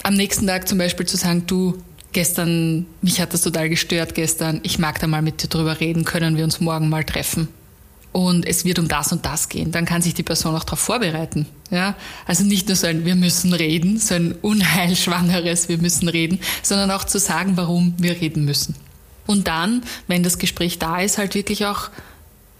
am 0.03 0.13
nächsten 0.13 0.47
Tag 0.47 0.67
zum 0.67 0.77
Beispiel 0.77 1.07
zu 1.07 1.17
sagen, 1.17 1.43
du, 1.47 1.77
gestern, 2.13 2.85
mich 3.01 3.19
hat 3.19 3.33
das 3.33 3.41
total 3.41 3.69
gestört 3.69 4.15
gestern, 4.15 4.59
ich 4.63 4.79
mag 4.79 4.99
da 4.99 5.07
mal 5.07 5.21
mit 5.21 5.43
dir 5.43 5.47
drüber 5.47 5.79
reden, 5.79 6.05
können 6.05 6.37
wir 6.37 6.43
uns 6.43 6.59
morgen 6.59 6.89
mal 6.89 7.03
treffen? 7.03 7.47
Und 8.13 8.45
es 8.45 8.63
wird 8.63 8.77
um 8.77 8.87
das 8.87 9.11
und 9.11 9.25
das 9.25 9.49
gehen. 9.49 9.71
Dann 9.71 9.85
kann 9.85 10.03
sich 10.03 10.13
die 10.13 10.21
Person 10.21 10.55
auch 10.55 10.63
darauf 10.63 10.79
vorbereiten. 10.79 11.47
Ja? 11.71 11.95
Also 12.27 12.43
nicht 12.43 12.67
nur 12.67 12.75
so 12.75 12.85
ein 12.85 13.05
Wir 13.05 13.15
müssen 13.15 13.53
reden, 13.53 13.97
so 13.97 14.13
ein 14.13 14.33
unheilschwangeres 14.33 15.67
Wir 15.67 15.79
müssen 15.79 16.07
reden, 16.07 16.39
sondern 16.61 16.91
auch 16.91 17.05
zu 17.05 17.17
sagen, 17.17 17.57
warum 17.57 17.95
wir 17.97 18.21
reden 18.21 18.45
müssen. 18.45 18.75
Und 19.25 19.47
dann, 19.47 19.81
wenn 20.07 20.21
das 20.21 20.37
Gespräch 20.37 20.77
da 20.77 21.01
ist, 21.01 21.17
halt 21.17 21.33
wirklich 21.33 21.65
auch 21.65 21.89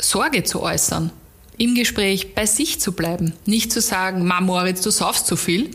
Sorge 0.01 0.43
zu 0.43 0.61
äußern. 0.61 1.11
Im 1.57 1.75
Gespräch 1.75 2.33
bei 2.33 2.47
sich 2.47 2.81
zu 2.81 2.93
bleiben. 2.93 3.33
Nicht 3.45 3.71
zu 3.71 3.79
sagen, 3.79 4.25
Ma 4.25 4.41
Moritz, 4.41 4.81
du 4.81 4.89
saufst 4.89 5.27
zu 5.27 5.35
viel, 5.35 5.69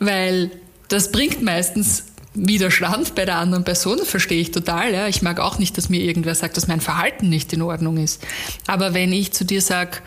weil 0.00 0.50
das 0.88 1.12
bringt 1.12 1.42
meistens 1.42 2.04
Widerstand 2.46 3.14
bei 3.14 3.24
der 3.24 3.36
anderen 3.36 3.64
Person, 3.64 3.98
verstehe 4.04 4.40
ich 4.40 4.50
total. 4.50 4.92
Ja. 4.92 5.08
Ich 5.08 5.22
mag 5.22 5.40
auch 5.40 5.58
nicht, 5.58 5.76
dass 5.76 5.88
mir 5.88 6.00
irgendwer 6.00 6.34
sagt, 6.34 6.56
dass 6.56 6.68
mein 6.68 6.80
Verhalten 6.80 7.28
nicht 7.28 7.52
in 7.52 7.62
Ordnung 7.62 7.96
ist. 7.96 8.24
Aber 8.66 8.94
wenn 8.94 9.12
ich 9.12 9.32
zu 9.32 9.44
dir 9.44 9.60
sage, 9.60 9.98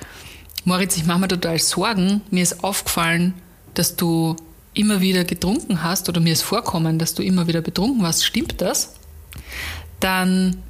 Moritz, 0.64 0.96
ich 0.98 1.06
mache 1.06 1.20
mir 1.20 1.28
total 1.28 1.60
Sorgen, 1.60 2.22
mir 2.30 2.44
ist 2.44 2.64
aufgefallen, 2.64 3.34
dass 3.74 3.96
du 3.96 4.36
immer 4.74 5.02
wieder 5.02 5.24
getrunken 5.24 5.84
hast 5.84 6.08
oder 6.08 6.22
mir 6.22 6.34
ist 6.34 6.44
vorkommen, 6.44 7.00
dass 7.00 7.14
du 7.14 7.24
immer 7.24 7.48
wieder 7.48 7.62
betrunken 7.62 8.04
warst, 8.04 8.26
stimmt 8.26 8.62
das? 8.62 8.94
Dann 10.00 10.64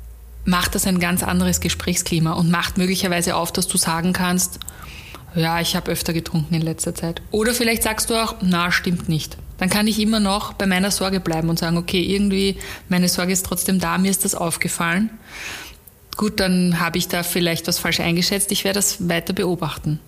macht 0.46 0.75
das 0.75 0.88
ein 0.88 1.00
ganz 1.00 1.24
anderes 1.24 1.60
Gesprächsklima 1.60 2.34
und 2.34 2.50
macht 2.50 2.77
möglicherweise 2.77 3.36
auf, 3.36 3.51
dass 3.51 3.68
du 3.68 3.77
sagen 3.77 4.13
kannst, 4.13 4.60
ja, 5.36 5.62
ich 5.62 5.75
habe 5.75 5.91
öfter 5.91 6.13
getrunken 6.13 6.56
in 6.56 6.62
letzter 6.62 6.96
Zeit. 6.96 7.22
Oder 7.32 7.53
vielleicht 7.53 7.84
sagst 7.84 8.10
du 8.10 8.15
auch, 8.15 8.36
na, 8.41 8.72
stimmt 8.72 9.08
nicht. 9.08 9.38
Dann 9.62 9.70
kann 9.70 9.86
ich 9.86 10.00
immer 10.00 10.20
noch 10.20 10.53
bei 10.53 10.65
meiner 10.65 10.89
Sorge 10.89 11.20
bleiben 11.20 11.48
und 11.48 11.60
sagen, 11.60 11.77
okay, 11.77 12.01
irgendwie, 12.01 12.58
meine 12.89 13.08
Sorge 13.08 13.32
ist 13.32 13.46
trotzdem 13.46 13.80
da, 13.80 14.00
mir 14.00 14.10
ist 14.10 14.25
das 14.25 14.34
aufgefallen. 14.34 15.12
Gut, 16.18 16.39
dann 16.39 16.80
habe 16.80 16.98
ich 16.98 17.10
da 17.10 17.22
vielleicht 17.22 17.68
was 17.68 17.77
falsch 17.77 18.00
eingeschätzt, 18.00 18.51
ich 18.51 18.63
werde 18.63 18.80
das 18.80 19.08
weiter 19.08 19.34
beobachten. 19.34 20.00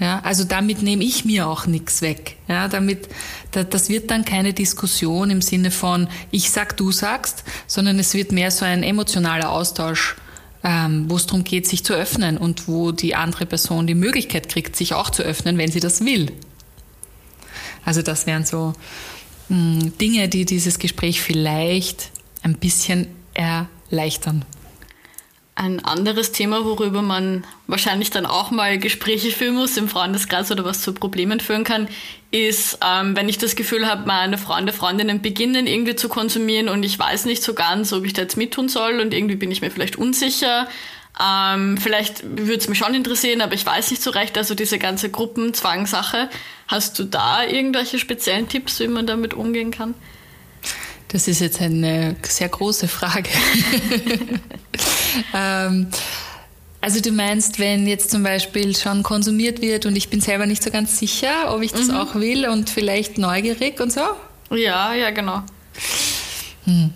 Ja, 0.00 0.20
also 0.24 0.44
damit 0.44 0.80
nehme 0.80 1.04
ich 1.04 1.26
mir 1.26 1.46
auch 1.46 1.66
nichts 1.66 2.00
weg. 2.00 2.38
Ja, 2.48 2.66
damit, 2.66 3.10
das 3.52 3.90
wird 3.90 4.10
dann 4.10 4.24
keine 4.24 4.54
Diskussion 4.54 5.28
im 5.28 5.42
Sinne 5.42 5.70
von 5.70 6.08
ich 6.30 6.50
sag, 6.50 6.78
du 6.78 6.90
sagst, 6.90 7.44
sondern 7.66 7.98
es 7.98 8.14
wird 8.14 8.32
mehr 8.32 8.50
so 8.50 8.64
ein 8.64 8.82
emotionaler 8.82 9.50
Austausch, 9.50 10.16
ähm, 10.64 11.10
wo 11.10 11.16
es 11.16 11.26
darum 11.26 11.44
geht, 11.44 11.66
sich 11.66 11.84
zu 11.84 11.92
öffnen 11.92 12.38
und 12.38 12.68
wo 12.68 12.90
die 12.90 13.14
andere 13.14 13.44
Person 13.44 13.86
die 13.86 13.94
Möglichkeit 13.94 14.48
kriegt, 14.48 14.76
sich 14.76 14.94
auch 14.94 15.10
zu 15.10 15.22
öffnen, 15.22 15.58
wenn 15.58 15.70
sie 15.70 15.80
das 15.80 16.02
will. 16.06 16.32
Also 17.84 18.02
das 18.02 18.26
wären 18.26 18.44
so 18.44 18.74
mh, 19.48 19.56
hm, 19.82 19.98
Dinge, 19.98 20.28
die 20.28 20.44
dieses 20.44 20.78
Gespräch 20.78 21.20
vielleicht 21.20 22.10
ein 22.42 22.54
bisschen 22.54 23.08
erleichtern. 23.34 24.44
Ein 25.56 25.84
anderes 25.84 26.32
Thema, 26.32 26.64
worüber 26.64 27.00
man 27.00 27.44
wahrscheinlich 27.68 28.10
dann 28.10 28.26
auch 28.26 28.50
mal 28.50 28.76
Gespräche 28.76 29.30
führen 29.30 29.54
muss 29.54 29.76
im 29.76 29.88
Freundeskreis 29.88 30.50
oder 30.50 30.64
was 30.64 30.82
zu 30.82 30.92
Problemen 30.92 31.38
führen 31.38 31.62
kann, 31.62 31.86
ist, 32.32 32.78
ähm, 32.84 33.14
wenn 33.14 33.28
ich 33.28 33.38
das 33.38 33.54
Gefühl 33.54 33.86
habe, 33.86 34.04
meine 34.04 34.36
Freunde, 34.36 34.72
Freundinnen 34.72 35.22
beginnen 35.22 35.68
irgendwie 35.68 35.94
zu 35.94 36.08
konsumieren 36.08 36.68
und 36.68 36.82
ich 36.82 36.98
weiß 36.98 37.26
nicht 37.26 37.44
so 37.44 37.54
ganz, 37.54 37.92
ob 37.92 38.04
ich 38.04 38.12
da 38.12 38.22
jetzt 38.22 38.36
mittun 38.36 38.68
soll 38.68 38.98
und 38.98 39.14
irgendwie 39.14 39.36
bin 39.36 39.52
ich 39.52 39.60
mir 39.60 39.70
vielleicht 39.70 39.94
unsicher. 39.94 40.66
Ähm, 41.22 41.76
vielleicht 41.78 42.24
würde 42.24 42.56
es 42.56 42.68
mich 42.68 42.78
schon 42.78 42.94
interessieren, 42.94 43.40
aber 43.40 43.54
ich 43.54 43.64
weiß 43.64 43.90
nicht 43.90 44.02
so 44.02 44.10
recht. 44.10 44.36
Also 44.36 44.54
diese 44.54 44.78
ganze 44.78 45.10
Gruppenzwangsache. 45.10 46.28
Hast 46.66 46.98
du 46.98 47.04
da 47.04 47.44
irgendwelche 47.44 47.98
speziellen 47.98 48.48
Tipps, 48.48 48.80
wie 48.80 48.88
man 48.88 49.06
damit 49.06 49.34
umgehen 49.34 49.70
kann? 49.70 49.94
Das 51.08 51.28
ist 51.28 51.40
jetzt 51.40 51.60
eine 51.60 52.16
sehr 52.22 52.48
große 52.48 52.88
Frage. 52.88 53.30
ähm, 55.34 55.86
also 56.80 57.00
du 57.00 57.12
meinst, 57.12 57.60
wenn 57.60 57.86
jetzt 57.86 58.10
zum 58.10 58.24
Beispiel 58.24 58.76
schon 58.76 59.04
konsumiert 59.04 59.62
wird 59.62 59.86
und 59.86 59.94
ich 59.94 60.08
bin 60.08 60.20
selber 60.20 60.46
nicht 60.46 60.62
so 60.62 60.70
ganz 60.70 60.98
sicher, 60.98 61.54
ob 61.54 61.62
ich 61.62 61.72
das 61.72 61.86
mhm. 61.88 61.96
auch 61.96 62.14
will 62.16 62.48
und 62.48 62.68
vielleicht 62.68 63.16
neugierig 63.16 63.80
und 63.80 63.92
so? 63.92 64.02
Ja, 64.50 64.92
ja, 64.92 65.10
genau. 65.10 65.42
Hm. 66.64 66.92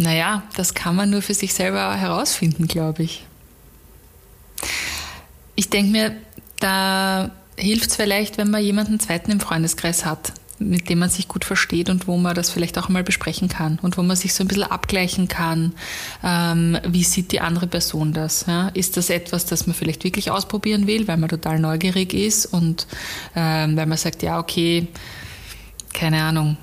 Naja, 0.00 0.42
das 0.56 0.72
kann 0.72 0.96
man 0.96 1.10
nur 1.10 1.20
für 1.20 1.34
sich 1.34 1.52
selber 1.52 1.94
herausfinden, 1.94 2.66
glaube 2.66 3.02
ich. 3.02 3.26
Ich 5.56 5.68
denke 5.68 5.92
mir, 5.92 6.16
da 6.58 7.30
hilft 7.58 7.90
es 7.90 7.96
vielleicht, 7.96 8.38
wenn 8.38 8.50
man 8.50 8.62
jemanden 8.62 8.98
zweiten 8.98 9.30
im 9.30 9.40
Freundeskreis 9.40 10.06
hat, 10.06 10.32
mit 10.58 10.88
dem 10.88 11.00
man 11.00 11.10
sich 11.10 11.28
gut 11.28 11.44
versteht 11.44 11.90
und 11.90 12.08
wo 12.08 12.16
man 12.16 12.34
das 12.34 12.48
vielleicht 12.48 12.78
auch 12.78 12.88
mal 12.88 13.04
besprechen 13.04 13.50
kann 13.50 13.78
und 13.82 13.98
wo 13.98 14.02
man 14.02 14.16
sich 14.16 14.32
so 14.32 14.42
ein 14.42 14.48
bisschen 14.48 14.64
abgleichen 14.64 15.28
kann, 15.28 15.74
ähm, 16.24 16.78
wie 16.86 17.04
sieht 17.04 17.32
die 17.32 17.42
andere 17.42 17.66
Person 17.66 18.14
das? 18.14 18.46
Ja? 18.48 18.68
Ist 18.68 18.96
das 18.96 19.10
etwas, 19.10 19.44
das 19.44 19.66
man 19.66 19.74
vielleicht 19.74 20.04
wirklich 20.04 20.30
ausprobieren 20.30 20.86
will, 20.86 21.08
weil 21.08 21.18
man 21.18 21.28
total 21.28 21.58
neugierig 21.60 22.14
ist 22.14 22.46
und 22.46 22.86
ähm, 23.36 23.76
weil 23.76 23.86
man 23.86 23.98
sagt, 23.98 24.22
ja, 24.22 24.38
okay, 24.38 24.88
keine 25.92 26.22
Ahnung, 26.22 26.56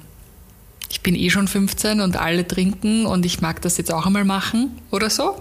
ich 0.97 1.03
bin 1.03 1.13
eh 1.13 1.29
schon 1.29 1.47
15 1.47 2.01
und 2.01 2.17
alle 2.17 2.47
trinken 2.47 3.05
und 3.05 3.23
ich 3.23 3.39
mag 3.39 3.61
das 3.61 3.77
jetzt 3.77 3.93
auch 3.93 4.07
einmal 4.07 4.25
machen 4.25 4.71
oder 4.89 5.11
so? 5.11 5.39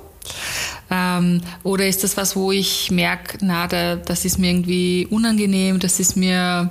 Ähm, 0.90 1.40
oder 1.62 1.88
ist 1.88 2.04
das 2.04 2.18
was, 2.18 2.36
wo 2.36 2.52
ich 2.52 2.90
merke, 2.90 3.38
na, 3.40 3.66
da, 3.66 3.96
das 3.96 4.26
ist 4.26 4.38
mir 4.38 4.50
irgendwie 4.50 5.06
unangenehm, 5.10 5.78
das 5.78 5.98
ist 5.98 6.14
mir 6.14 6.70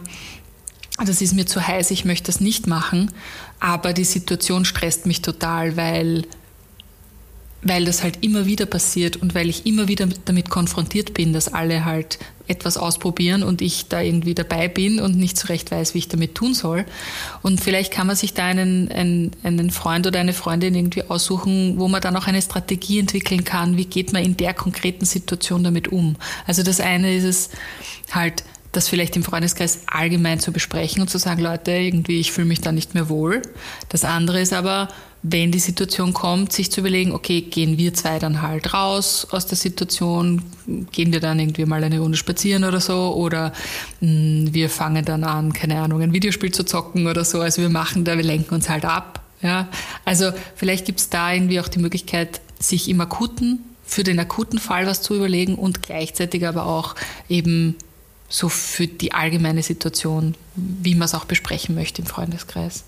das 1.03 1.21
ist 1.21 1.33
mir 1.33 1.45
zu 1.45 1.65
heiß, 1.65 1.91
ich 1.91 2.05
möchte 2.05 2.27
das 2.27 2.39
nicht 2.39 2.67
machen, 2.67 3.11
aber 3.59 3.91
die 3.91 4.05
Situation 4.05 4.63
stresst 4.63 5.07
mich 5.07 5.21
total, 5.21 5.75
weil, 5.75 6.25
weil 7.65 7.83
das 7.83 8.03
halt 8.03 8.23
immer 8.23 8.45
wieder 8.45 8.67
passiert 8.67 9.17
und 9.17 9.33
weil 9.33 9.49
ich 9.49 9.65
immer 9.65 9.87
wieder 9.87 10.07
damit 10.25 10.49
konfrontiert 10.49 11.15
bin, 11.15 11.33
dass 11.33 11.51
alle 11.51 11.83
halt 11.83 12.19
etwas 12.47 12.77
ausprobieren 12.77 13.41
und 13.41 13.63
ich 13.63 13.87
da 13.87 14.01
irgendwie 14.01 14.35
dabei 14.35 14.67
bin 14.67 14.99
und 14.99 15.17
nicht 15.17 15.35
so 15.35 15.47
recht 15.47 15.71
weiß, 15.71 15.95
wie 15.95 15.97
ich 15.97 16.07
damit 16.07 16.35
tun 16.35 16.53
soll. 16.53 16.85
Und 17.41 17.59
vielleicht 17.59 17.91
kann 17.91 18.05
man 18.05 18.15
sich 18.15 18.35
da 18.35 18.45
einen, 18.45 18.91
einen, 18.91 19.31
einen 19.41 19.71
Freund 19.71 20.05
oder 20.05 20.19
eine 20.19 20.33
Freundin 20.33 20.75
irgendwie 20.75 21.03
aussuchen, 21.09 21.79
wo 21.79 21.87
man 21.87 22.01
dann 22.01 22.15
auch 22.15 22.27
eine 22.27 22.41
Strategie 22.41 22.99
entwickeln 22.99 23.43
kann, 23.43 23.77
wie 23.77 23.85
geht 23.85 24.13
man 24.13 24.23
in 24.23 24.37
der 24.37 24.53
konkreten 24.53 25.05
Situation 25.05 25.63
damit 25.63 25.87
um. 25.87 26.17
Also 26.45 26.61
das 26.61 26.79
eine 26.79 27.15
ist 27.15 27.23
es 27.23 27.49
halt, 28.11 28.43
das 28.75 28.87
vielleicht 28.87 29.15
im 29.15 29.23
Freundeskreis 29.23 29.81
allgemein 29.87 30.39
zu 30.39 30.51
besprechen 30.51 31.01
und 31.01 31.09
zu 31.09 31.17
sagen, 31.17 31.41
Leute, 31.41 31.71
irgendwie, 31.71 32.19
ich 32.19 32.31
fühle 32.31 32.47
mich 32.47 32.61
da 32.61 32.71
nicht 32.71 32.93
mehr 32.93 33.09
wohl. 33.09 33.41
Das 33.89 34.03
andere 34.03 34.41
ist 34.41 34.53
aber, 34.53 34.89
wenn 35.27 35.51
die 35.51 35.59
Situation 35.59 36.13
kommt, 36.13 36.53
sich 36.53 36.71
zu 36.71 36.81
überlegen, 36.81 37.11
okay, 37.11 37.41
gehen 37.41 37.79
wir 37.79 37.95
zwei 37.95 38.19
dann 38.19 38.43
halt 38.43 38.73
raus 38.73 39.27
aus 39.31 39.47
der 39.47 39.57
Situation, 39.57 40.43
gehen 40.91 41.11
wir 41.11 41.19
dann 41.19 41.39
irgendwie 41.39 41.65
mal 41.65 41.83
eine 41.83 41.99
Runde 41.99 42.17
spazieren 42.17 42.63
oder 42.63 42.79
so, 42.79 43.15
oder 43.15 43.51
mh, 44.01 44.09
hm, 44.09 44.53
wir 44.53 44.69
fangen 44.69 45.03
dann 45.03 45.23
an, 45.23 45.51
keine 45.51 45.79
Ahnung, 45.81 46.01
ein 46.01 46.13
Videospiel 46.13 46.51
zu 46.51 46.63
zocken 46.63 47.07
oder 47.07 47.25
so. 47.25 47.41
Also 47.41 47.63
wir 47.63 47.69
machen 47.69 48.03
da, 48.03 48.17
wir 48.17 48.23
lenken 48.23 48.53
uns 48.53 48.69
halt 48.69 48.85
ab. 48.85 49.23
Ja? 49.41 49.67
Also 50.05 50.31
vielleicht 50.55 50.85
gibt 50.85 50.99
es 50.99 51.09
da 51.09 51.33
irgendwie 51.33 51.59
auch 51.59 51.69
die 51.69 51.79
Möglichkeit, 51.79 52.39
sich 52.59 52.87
im 52.87 53.01
akuten, 53.01 53.59
für 53.83 54.03
den 54.03 54.19
akuten 54.19 54.59
Fall 54.59 54.85
was 54.85 55.01
zu 55.01 55.15
überlegen 55.15 55.55
und 55.55 55.81
gleichzeitig 55.81 56.45
aber 56.47 56.65
auch 56.65 56.95
eben 57.29 57.75
so 58.35 58.49
für 58.49 58.85
die 58.85 59.13
allgemeine 59.13 59.63
Situation, 59.63 60.35
wie 60.55 60.93
man 60.93 61.05
es 61.05 61.13
auch 61.13 61.23
besprechen 61.23 61.73
möchte 61.73 62.01
im 62.01 62.05
Freundeskreis. 62.05 62.83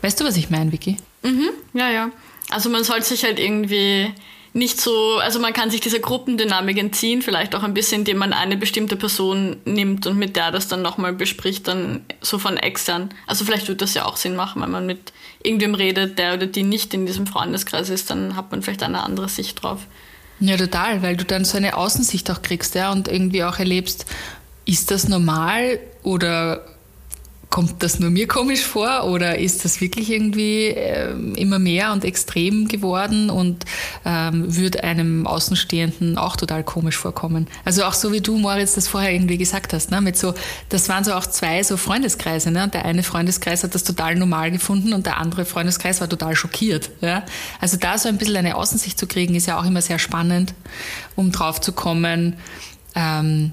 Weißt 0.00 0.20
du, 0.20 0.24
was 0.24 0.36
ich 0.36 0.50
meine, 0.50 0.72
Vicky? 0.72 0.96
Mhm, 1.22 1.50
ja, 1.74 1.88
ja. 1.90 2.10
Also 2.50 2.68
man 2.68 2.82
sollte 2.82 3.06
sich 3.06 3.22
halt 3.22 3.38
irgendwie 3.38 4.12
nicht 4.52 4.80
so, 4.80 5.18
also 5.18 5.38
man 5.38 5.52
kann 5.52 5.70
sich 5.70 5.80
diese 5.80 6.00
Gruppendynamik 6.00 6.76
entziehen, 6.76 7.22
vielleicht 7.22 7.54
auch 7.54 7.62
ein 7.62 7.72
bisschen, 7.72 8.00
indem 8.00 8.18
man 8.18 8.32
eine 8.32 8.56
bestimmte 8.56 8.96
Person 8.96 9.58
nimmt 9.64 10.08
und 10.08 10.18
mit 10.18 10.34
der 10.34 10.50
das 10.50 10.66
dann 10.66 10.82
nochmal 10.82 11.12
bespricht, 11.12 11.68
dann 11.68 12.04
so 12.20 12.40
von 12.40 12.56
extern. 12.56 13.10
Also 13.28 13.44
vielleicht 13.44 13.68
wird 13.68 13.80
das 13.80 13.94
ja 13.94 14.06
auch 14.06 14.16
Sinn 14.16 14.34
machen, 14.34 14.60
wenn 14.60 14.72
man 14.72 14.86
mit 14.86 15.12
irgendwem 15.44 15.76
redet, 15.76 16.18
der 16.18 16.34
oder 16.34 16.48
die 16.48 16.64
nicht 16.64 16.92
in 16.94 17.06
diesem 17.06 17.28
Freundeskreis 17.28 17.90
ist, 17.90 18.10
dann 18.10 18.34
hat 18.34 18.50
man 18.50 18.60
vielleicht 18.62 18.82
eine 18.82 19.04
andere 19.04 19.28
Sicht 19.28 19.62
drauf. 19.62 19.86
Ja, 20.44 20.56
total, 20.56 21.02
weil 21.02 21.16
du 21.16 21.24
dann 21.24 21.44
so 21.44 21.56
eine 21.56 21.76
Außensicht 21.76 22.28
auch 22.32 22.42
kriegst, 22.42 22.74
ja, 22.74 22.90
und 22.90 23.06
irgendwie 23.06 23.44
auch 23.44 23.60
erlebst, 23.60 24.06
ist 24.64 24.90
das 24.90 25.06
normal 25.06 25.78
oder 26.02 26.64
kommt 27.52 27.82
das 27.82 28.00
nur 28.00 28.10
mir 28.10 28.26
komisch 28.26 28.62
vor 28.62 29.04
oder 29.04 29.38
ist 29.38 29.66
das 29.66 29.82
wirklich 29.82 30.10
irgendwie 30.10 30.68
äh, 30.68 31.12
immer 31.36 31.58
mehr 31.58 31.92
und 31.92 32.02
extrem 32.02 32.66
geworden 32.66 33.28
und 33.28 33.66
ähm, 34.06 34.56
würde 34.56 34.82
einem 34.82 35.26
Außenstehenden 35.26 36.16
auch 36.16 36.36
total 36.36 36.64
komisch 36.64 36.96
vorkommen? 36.96 37.46
Also 37.66 37.84
auch 37.84 37.92
so 37.92 38.10
wie 38.10 38.22
du, 38.22 38.38
Moritz, 38.38 38.72
das 38.72 38.88
vorher 38.88 39.12
irgendwie 39.12 39.36
gesagt 39.36 39.74
hast, 39.74 39.90
ne? 39.90 40.00
Mit 40.00 40.16
so, 40.16 40.32
das 40.70 40.88
waren 40.88 41.04
so 41.04 41.12
auch 41.12 41.26
zwei 41.26 41.62
so 41.62 41.76
Freundeskreise, 41.76 42.50
ne? 42.50 42.68
Der 42.68 42.86
eine 42.86 43.02
Freundeskreis 43.02 43.62
hat 43.62 43.74
das 43.74 43.84
total 43.84 44.14
normal 44.14 44.50
gefunden 44.50 44.94
und 44.94 45.04
der 45.04 45.18
andere 45.18 45.44
Freundeskreis 45.44 46.00
war 46.00 46.08
total 46.08 46.34
schockiert. 46.34 46.88
Ja? 47.02 47.22
Also 47.60 47.76
da 47.76 47.98
so 47.98 48.08
ein 48.08 48.16
bisschen 48.16 48.36
eine 48.36 48.56
Außensicht 48.56 48.98
zu 48.98 49.06
kriegen, 49.06 49.34
ist 49.34 49.46
ja 49.46 49.60
auch 49.60 49.66
immer 49.66 49.82
sehr 49.82 49.98
spannend, 49.98 50.54
um 51.16 51.30
drauf 51.32 51.60
zu 51.60 51.72
kommen. 51.72 52.36
Ähm, 52.94 53.52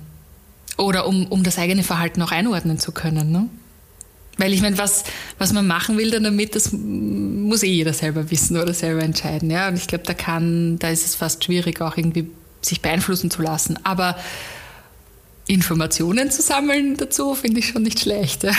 oder 0.78 1.06
um, 1.06 1.26
um 1.28 1.44
das 1.44 1.58
eigene 1.58 1.84
Verhalten 1.84 2.22
auch 2.22 2.32
einordnen 2.32 2.80
zu 2.80 2.94
können. 2.94 3.34
Ne? 3.34 3.50
Weil 4.40 4.54
ich 4.54 4.62
meine, 4.62 4.78
was, 4.78 5.04
was 5.38 5.54
man 5.54 5.68
machen 5.68 5.98
will 5.98 6.12
dann 6.12 6.24
damit, 6.24 6.56
das 6.56 6.72
muss 6.72 7.62
eh 7.62 7.68
jeder 7.68 7.94
selber 7.94 8.32
wissen 8.32 8.58
oder 8.58 8.74
selber 8.74 9.04
entscheiden. 9.04 9.52
Ja? 9.52 9.68
Und 9.68 9.76
ich 9.76 9.88
glaube, 9.88 10.06
da 10.06 10.14
kann, 10.14 10.80
da 10.80 10.90
ist 10.90 11.06
es 11.06 11.16
fast 11.16 11.44
schwierig, 11.44 11.82
auch 11.82 11.98
irgendwie 11.98 12.30
sich 12.62 12.82
beeinflussen 12.82 13.30
zu 13.30 13.42
lassen. 13.42 13.78
Aber 13.84 14.16
Informationen 15.48 16.32
zu 16.32 16.42
sammeln 16.42 16.96
dazu 16.96 17.36
finde 17.36 17.60
ich 17.60 17.68
schon 17.68 17.82
nicht 17.82 18.00
schlecht, 18.00 18.44
ja? 18.44 18.54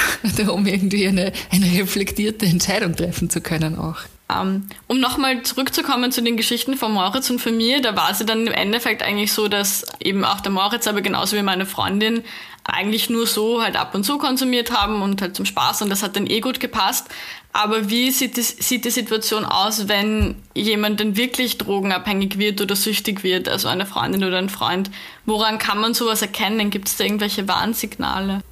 um 0.53 0.67
irgendwie 0.67 1.07
eine, 1.07 1.33
eine 1.51 1.67
reflektierte 1.81 2.47
Entscheidung 2.47 2.95
treffen 2.95 3.31
zu 3.31 3.41
können 3.41 3.79
auch. 3.79 3.99
Ähm, 4.31 4.67
um 4.87 5.01
nochmal 5.01 5.43
zurückzukommen 5.43 6.13
zu 6.13 6.21
den 6.23 6.37
Geschichten 6.37 6.77
von 6.77 6.93
Moritz 6.93 7.31
und 7.31 7.41
von 7.41 7.57
mir, 7.57 7.81
da 7.81 7.97
war 7.97 8.11
es 8.11 8.19
dann 8.19 8.47
im 8.47 8.53
Endeffekt 8.53 9.03
eigentlich 9.03 9.33
so, 9.33 9.49
dass 9.49 9.87
eben 10.01 10.25
auch 10.25 10.41
der 10.41 10.53
Moritz, 10.53 10.87
aber 10.87 11.01
genauso 11.01 11.37
wie 11.37 11.43
meine 11.43 11.65
Freundin, 11.65 12.23
eigentlich 12.71 13.11
nur 13.11 13.27
so 13.27 13.63
halt 13.63 13.77
ab 13.77 13.95
und 13.95 14.05
zu 14.05 14.19
konsumiert 14.19 14.73
haben 14.73 15.03
und 15.03 15.21
halt 15.21 15.37
zum 15.37 15.45
Spaß 15.45 15.83
und 15.83 15.91
das 15.91 16.03
hat 16.03 16.17
dann 16.17 16.27
eh 16.27 16.41
gut 16.41 16.61
gepasst. 16.61 17.07
Aber 17.53 17.91
wie 17.91 18.11
sieht 18.11 18.37
die, 18.37 18.43
sieht 18.43 18.85
die 18.85 18.91
Situation 18.91 19.45
aus, 19.45 19.89
wenn 19.89 20.37
jemand 20.55 21.01
dann 21.01 21.17
wirklich 21.17 21.59
drogenabhängig 21.59 22.39
wird 22.39 22.61
oder 22.61 22.77
süchtig 22.77 23.25
wird, 23.25 23.49
also 23.49 23.69
eine 23.69 23.87
Freundin 23.87 24.25
oder 24.25 24.39
ein 24.39 24.49
Freund? 24.49 24.91
Woran 25.27 25.59
kann 25.59 25.81
man 25.81 25.95
sowas 25.95 26.23
erkennen? 26.23 26.71
Gibt 26.71 26.89
es 26.89 26.97
da 26.97 27.05
irgendwelche 27.05 27.49
Warnsignale? 27.49 28.43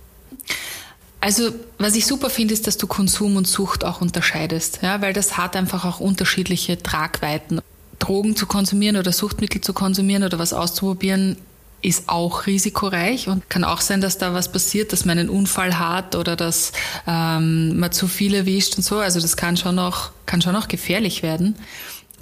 Also, 1.21 1.51
was 1.79 1.97
ich 1.97 2.07
super 2.07 2.31
finde, 2.31 2.55
ist, 2.55 2.67
dass 2.67 2.77
du 2.77 2.87
Konsum 2.87 3.37
und 3.37 3.47
Sucht 3.47 3.85
auch 3.85 4.01
unterscheidest, 4.01 4.81
ja, 4.83 5.01
weil 5.01 5.13
das 5.13 5.37
hat 5.37 5.57
einfach 5.57 5.85
auch 5.85 6.01
unterschiedliche 6.01 6.81
Tragweiten. 6.81 7.61
Drogen 7.99 8.37
zu 8.37 8.47
konsumieren 8.47 8.97
oder 8.97 9.13
Suchtmittel 9.13 9.61
zu 9.61 9.73
konsumieren 9.73 10.23
oder 10.23 10.39
was 10.39 10.53
auszuprobieren, 10.53 11.37
ist 11.81 12.09
auch 12.09 12.47
risikoreich 12.47 13.29
und 13.29 13.49
kann 13.49 13.63
auch 13.63 13.81
sein, 13.81 14.01
dass 14.01 14.19
da 14.19 14.35
was 14.35 14.51
passiert, 14.51 14.93
dass 14.93 15.05
man 15.05 15.19
einen 15.19 15.29
Unfall 15.29 15.79
hat 15.79 16.17
oder 16.17 16.35
dass 16.35 16.73
ähm, 17.07 17.79
man 17.79 17.93
zu 17.93 18.09
viel 18.09 18.35
erwischt 18.35 18.77
und 18.77 18.83
so. 18.83 18.99
Also 18.99 19.21
das 19.21 19.37
kann 19.37 19.57
schon 19.57 19.77
noch, 19.77 20.11
kann 20.27 20.43
schon 20.43 20.55
noch 20.55 20.69
gefährlich 20.69 21.23
werden. 21.23 21.57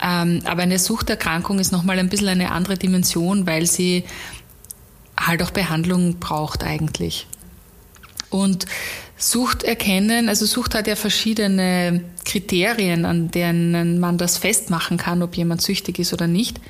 Ähm, 0.03 0.43
aber 0.45 0.63
eine 0.63 0.79
Suchterkrankung 0.79 1.59
ist 1.59 1.73
nochmal 1.73 1.99
ein 1.99 2.11
bisschen 2.11 2.29
eine 2.29 2.53
andere 2.53 2.77
Dimension, 2.77 3.47
weil 3.47 3.67
sie 3.67 4.05
halt 5.19 5.43
auch 5.43 5.51
Behandlung 5.51 6.19
braucht 6.19 6.63
eigentlich. 6.63 7.27
Und 8.29 8.67
Sucht 9.19 9.63
erkennen, 9.63 10.29
also 10.29 10.45
Sucht 10.45 10.75
hat 10.75 10.87
ja 10.87 10.95
verschiedene 10.95 12.05
Kriterien, 12.27 13.07
an 13.07 13.31
denen 13.31 13.99
man 13.99 14.19
das 14.19 14.37
festmachen 14.37 14.99
kann, 14.99 15.23
ob 15.23 15.37
jemand 15.37 15.63
süchtig 15.63 15.99
ist 15.99 16.13
oder 16.13 16.27
nicht. 16.27 16.61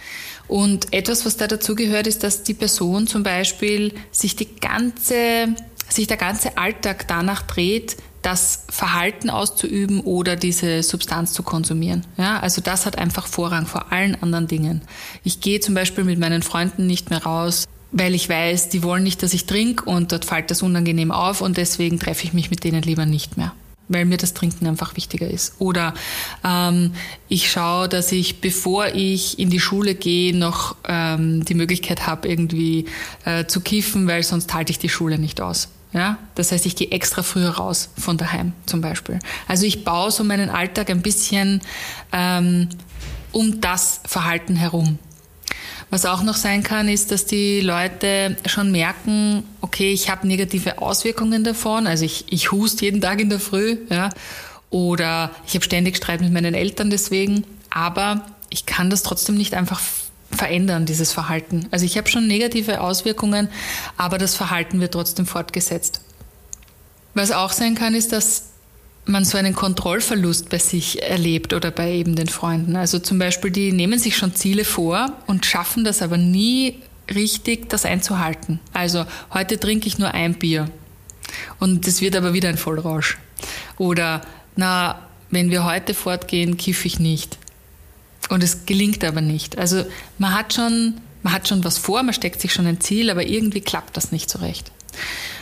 Und 0.48 0.92
etwas, 0.92 1.26
was 1.26 1.36
da 1.36 1.46
dazu 1.46 1.74
gehört, 1.74 2.06
ist, 2.06 2.22
dass 2.22 2.42
die 2.42 2.54
Person 2.54 3.06
zum 3.06 3.22
Beispiel 3.22 3.92
sich 4.10 4.36
die 4.36 4.54
ganze, 4.56 5.54
sich 5.88 6.06
der 6.06 6.16
ganze 6.16 6.56
Alltag 6.58 7.08
danach 7.08 7.42
dreht, 7.42 7.96
das 8.22 8.64
Verhalten 8.68 9.30
auszuüben 9.30 10.00
oder 10.00 10.34
diese 10.34 10.82
Substanz 10.82 11.32
zu 11.32 11.44
konsumieren. 11.44 12.04
Ja, 12.16 12.40
also 12.40 12.60
das 12.60 12.84
hat 12.84 12.98
einfach 12.98 13.26
Vorrang 13.28 13.66
vor 13.66 13.92
allen 13.92 14.20
anderen 14.20 14.48
Dingen. 14.48 14.82
Ich 15.22 15.40
gehe 15.40 15.60
zum 15.60 15.74
Beispiel 15.74 16.02
mit 16.02 16.18
meinen 16.18 16.42
Freunden 16.42 16.86
nicht 16.86 17.10
mehr 17.10 17.22
raus, 17.22 17.66
weil 17.92 18.16
ich 18.16 18.28
weiß, 18.28 18.68
die 18.68 18.82
wollen 18.82 19.04
nicht, 19.04 19.22
dass 19.22 19.32
ich 19.32 19.46
trinke 19.46 19.84
und 19.84 20.10
dort 20.10 20.24
fällt 20.24 20.50
das 20.50 20.62
unangenehm 20.62 21.12
auf 21.12 21.40
und 21.40 21.56
deswegen 21.56 22.00
treffe 22.00 22.24
ich 22.24 22.32
mich 22.32 22.50
mit 22.50 22.64
denen 22.64 22.82
lieber 22.82 23.06
nicht 23.06 23.36
mehr 23.36 23.52
weil 23.88 24.04
mir 24.04 24.16
das 24.16 24.34
Trinken 24.34 24.66
einfach 24.66 24.96
wichtiger 24.96 25.28
ist. 25.28 25.54
Oder 25.58 25.94
ähm, 26.44 26.92
ich 27.28 27.50
schaue, 27.50 27.88
dass 27.88 28.12
ich, 28.12 28.40
bevor 28.40 28.88
ich 28.88 29.38
in 29.38 29.50
die 29.50 29.60
Schule 29.60 29.94
gehe, 29.94 30.36
noch 30.36 30.76
ähm, 30.86 31.44
die 31.44 31.54
Möglichkeit 31.54 32.06
habe, 32.06 32.28
irgendwie 32.28 32.86
äh, 33.24 33.46
zu 33.46 33.60
kiffen, 33.60 34.06
weil 34.06 34.22
sonst 34.22 34.52
halte 34.54 34.70
ich 34.70 34.78
die 34.78 34.88
Schule 34.88 35.18
nicht 35.18 35.40
aus. 35.40 35.68
Ja? 35.92 36.18
Das 36.34 36.52
heißt, 36.52 36.66
ich 36.66 36.76
gehe 36.76 36.90
extra 36.90 37.22
früher 37.22 37.50
raus 37.50 37.90
von 37.98 38.16
daheim 38.16 38.52
zum 38.66 38.80
Beispiel. 38.80 39.18
Also 39.48 39.66
ich 39.66 39.84
baue 39.84 40.10
so 40.10 40.24
meinen 40.24 40.50
Alltag 40.50 40.90
ein 40.90 41.02
bisschen 41.02 41.60
ähm, 42.12 42.68
um 43.32 43.60
das 43.60 44.00
Verhalten 44.04 44.56
herum. 44.56 44.98
Was 45.88 46.04
auch 46.04 46.22
noch 46.22 46.34
sein 46.34 46.62
kann, 46.62 46.88
ist, 46.88 47.12
dass 47.12 47.26
die 47.26 47.60
Leute 47.60 48.36
schon 48.46 48.72
merken, 48.72 49.44
okay, 49.60 49.92
ich 49.92 50.10
habe 50.10 50.26
negative 50.26 50.82
Auswirkungen 50.82 51.44
davon. 51.44 51.86
Also 51.86 52.04
ich, 52.04 52.24
ich 52.32 52.50
hust 52.50 52.80
jeden 52.82 53.00
Tag 53.00 53.20
in 53.20 53.30
der 53.30 53.38
Früh, 53.38 53.78
ja, 53.88 54.10
oder 54.70 55.30
ich 55.46 55.54
habe 55.54 55.64
ständig 55.64 55.96
Streit 55.96 56.20
mit 56.20 56.32
meinen 56.32 56.54
Eltern 56.54 56.90
deswegen. 56.90 57.44
Aber 57.70 58.26
ich 58.50 58.66
kann 58.66 58.90
das 58.90 59.04
trotzdem 59.04 59.36
nicht 59.36 59.54
einfach 59.54 59.80
verändern, 60.32 60.86
dieses 60.86 61.12
Verhalten. 61.12 61.66
Also 61.70 61.84
ich 61.84 61.96
habe 61.96 62.08
schon 62.08 62.26
negative 62.26 62.80
Auswirkungen, 62.80 63.48
aber 63.96 64.18
das 64.18 64.34
Verhalten 64.34 64.80
wird 64.80 64.92
trotzdem 64.92 65.26
fortgesetzt. 65.26 66.00
Was 67.14 67.30
auch 67.30 67.52
sein 67.52 67.76
kann, 67.76 67.94
ist, 67.94 68.12
dass 68.12 68.50
man 69.06 69.24
so 69.24 69.38
einen 69.38 69.54
Kontrollverlust 69.54 70.48
bei 70.48 70.58
sich 70.58 71.02
erlebt 71.02 71.52
oder 71.52 71.70
bei 71.70 71.92
eben 71.92 72.16
den 72.16 72.28
Freunden. 72.28 72.76
Also 72.76 72.98
zum 72.98 73.18
Beispiel, 73.18 73.50
die 73.50 73.72
nehmen 73.72 73.98
sich 73.98 74.16
schon 74.16 74.34
Ziele 74.34 74.64
vor 74.64 75.12
und 75.26 75.46
schaffen 75.46 75.84
das 75.84 76.02
aber 76.02 76.16
nie 76.16 76.80
richtig, 77.14 77.68
das 77.68 77.84
einzuhalten. 77.84 78.60
Also 78.72 79.06
heute 79.32 79.58
trinke 79.60 79.86
ich 79.86 79.98
nur 79.98 80.12
ein 80.12 80.34
Bier 80.34 80.68
und 81.60 81.86
es 81.86 82.00
wird 82.00 82.16
aber 82.16 82.32
wieder 82.32 82.48
ein 82.48 82.58
Vollrausch. 82.58 83.18
Oder 83.78 84.22
na, 84.56 85.00
wenn 85.30 85.50
wir 85.50 85.64
heute 85.64 85.94
fortgehen, 85.94 86.56
kiffe 86.56 86.86
ich 86.86 86.98
nicht. 86.98 87.38
Und 88.28 88.42
es 88.42 88.66
gelingt 88.66 89.04
aber 89.04 89.20
nicht. 89.20 89.56
Also 89.56 89.84
man 90.18 90.34
hat 90.34 90.54
schon, 90.54 90.94
man 91.22 91.32
hat 91.32 91.46
schon 91.46 91.62
was 91.62 91.78
vor, 91.78 92.02
man 92.02 92.14
steckt 92.14 92.40
sich 92.40 92.52
schon 92.52 92.66
ein 92.66 92.80
Ziel, 92.80 93.10
aber 93.10 93.24
irgendwie 93.24 93.60
klappt 93.60 93.96
das 93.96 94.10
nicht 94.10 94.28
so 94.28 94.40
recht. 94.40 94.72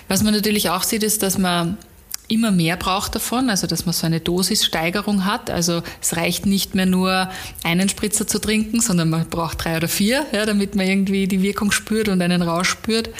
Was 0.08 0.22
man 0.22 0.34
natürlich 0.34 0.68
auch 0.68 0.82
sieht, 0.82 1.02
ist, 1.02 1.22
dass 1.22 1.38
man 1.38 1.78
immer 2.26 2.50
mehr 2.50 2.76
braucht 2.76 3.14
davon, 3.14 3.50
also 3.50 3.66
dass 3.66 3.84
man 3.84 3.92
so 3.92 4.06
eine 4.06 4.20
Dosissteigerung 4.20 5.24
hat. 5.24 5.50
Also 5.50 5.82
es 6.00 6.16
reicht 6.16 6.46
nicht 6.46 6.74
mehr 6.74 6.86
nur 6.86 7.30
einen 7.62 7.88
Spritzer 7.88 8.26
zu 8.26 8.40
trinken, 8.40 8.80
sondern 8.80 9.10
man 9.10 9.28
braucht 9.28 9.64
drei 9.64 9.76
oder 9.76 9.88
vier, 9.88 10.24
ja, 10.32 10.46
damit 10.46 10.74
man 10.74 10.86
irgendwie 10.86 11.26
die 11.26 11.42
Wirkung 11.42 11.70
spürt 11.70 12.08
und 12.08 12.22
einen 12.22 12.42
Rausch 12.42 12.70
spürt. 12.70 13.10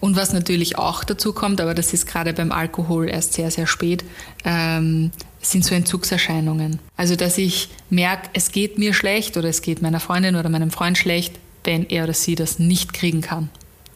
Und 0.00 0.16
was 0.16 0.32
natürlich 0.32 0.78
auch 0.78 1.04
dazu 1.04 1.32
kommt, 1.32 1.60
aber 1.60 1.74
das 1.74 1.92
ist 1.92 2.06
gerade 2.06 2.32
beim 2.32 2.50
Alkohol 2.50 3.08
erst 3.08 3.34
sehr, 3.34 3.50
sehr 3.50 3.66
spät, 3.66 4.04
ähm, 4.44 5.12
sind 5.40 5.64
so 5.64 5.74
Entzugserscheinungen. 5.74 6.80
Also 6.96 7.16
dass 7.16 7.38
ich 7.38 7.68
merke, 7.88 8.30
es 8.32 8.50
geht 8.50 8.78
mir 8.78 8.94
schlecht 8.94 9.36
oder 9.36 9.48
es 9.48 9.62
geht 9.62 9.80
meiner 9.80 10.00
Freundin 10.00 10.36
oder 10.36 10.48
meinem 10.48 10.70
Freund 10.70 10.98
schlecht, 10.98 11.34
wenn 11.64 11.86
er 11.88 12.04
oder 12.04 12.14
sie 12.14 12.34
das 12.34 12.58
nicht 12.58 12.92
kriegen 12.94 13.20
kann. 13.20 13.48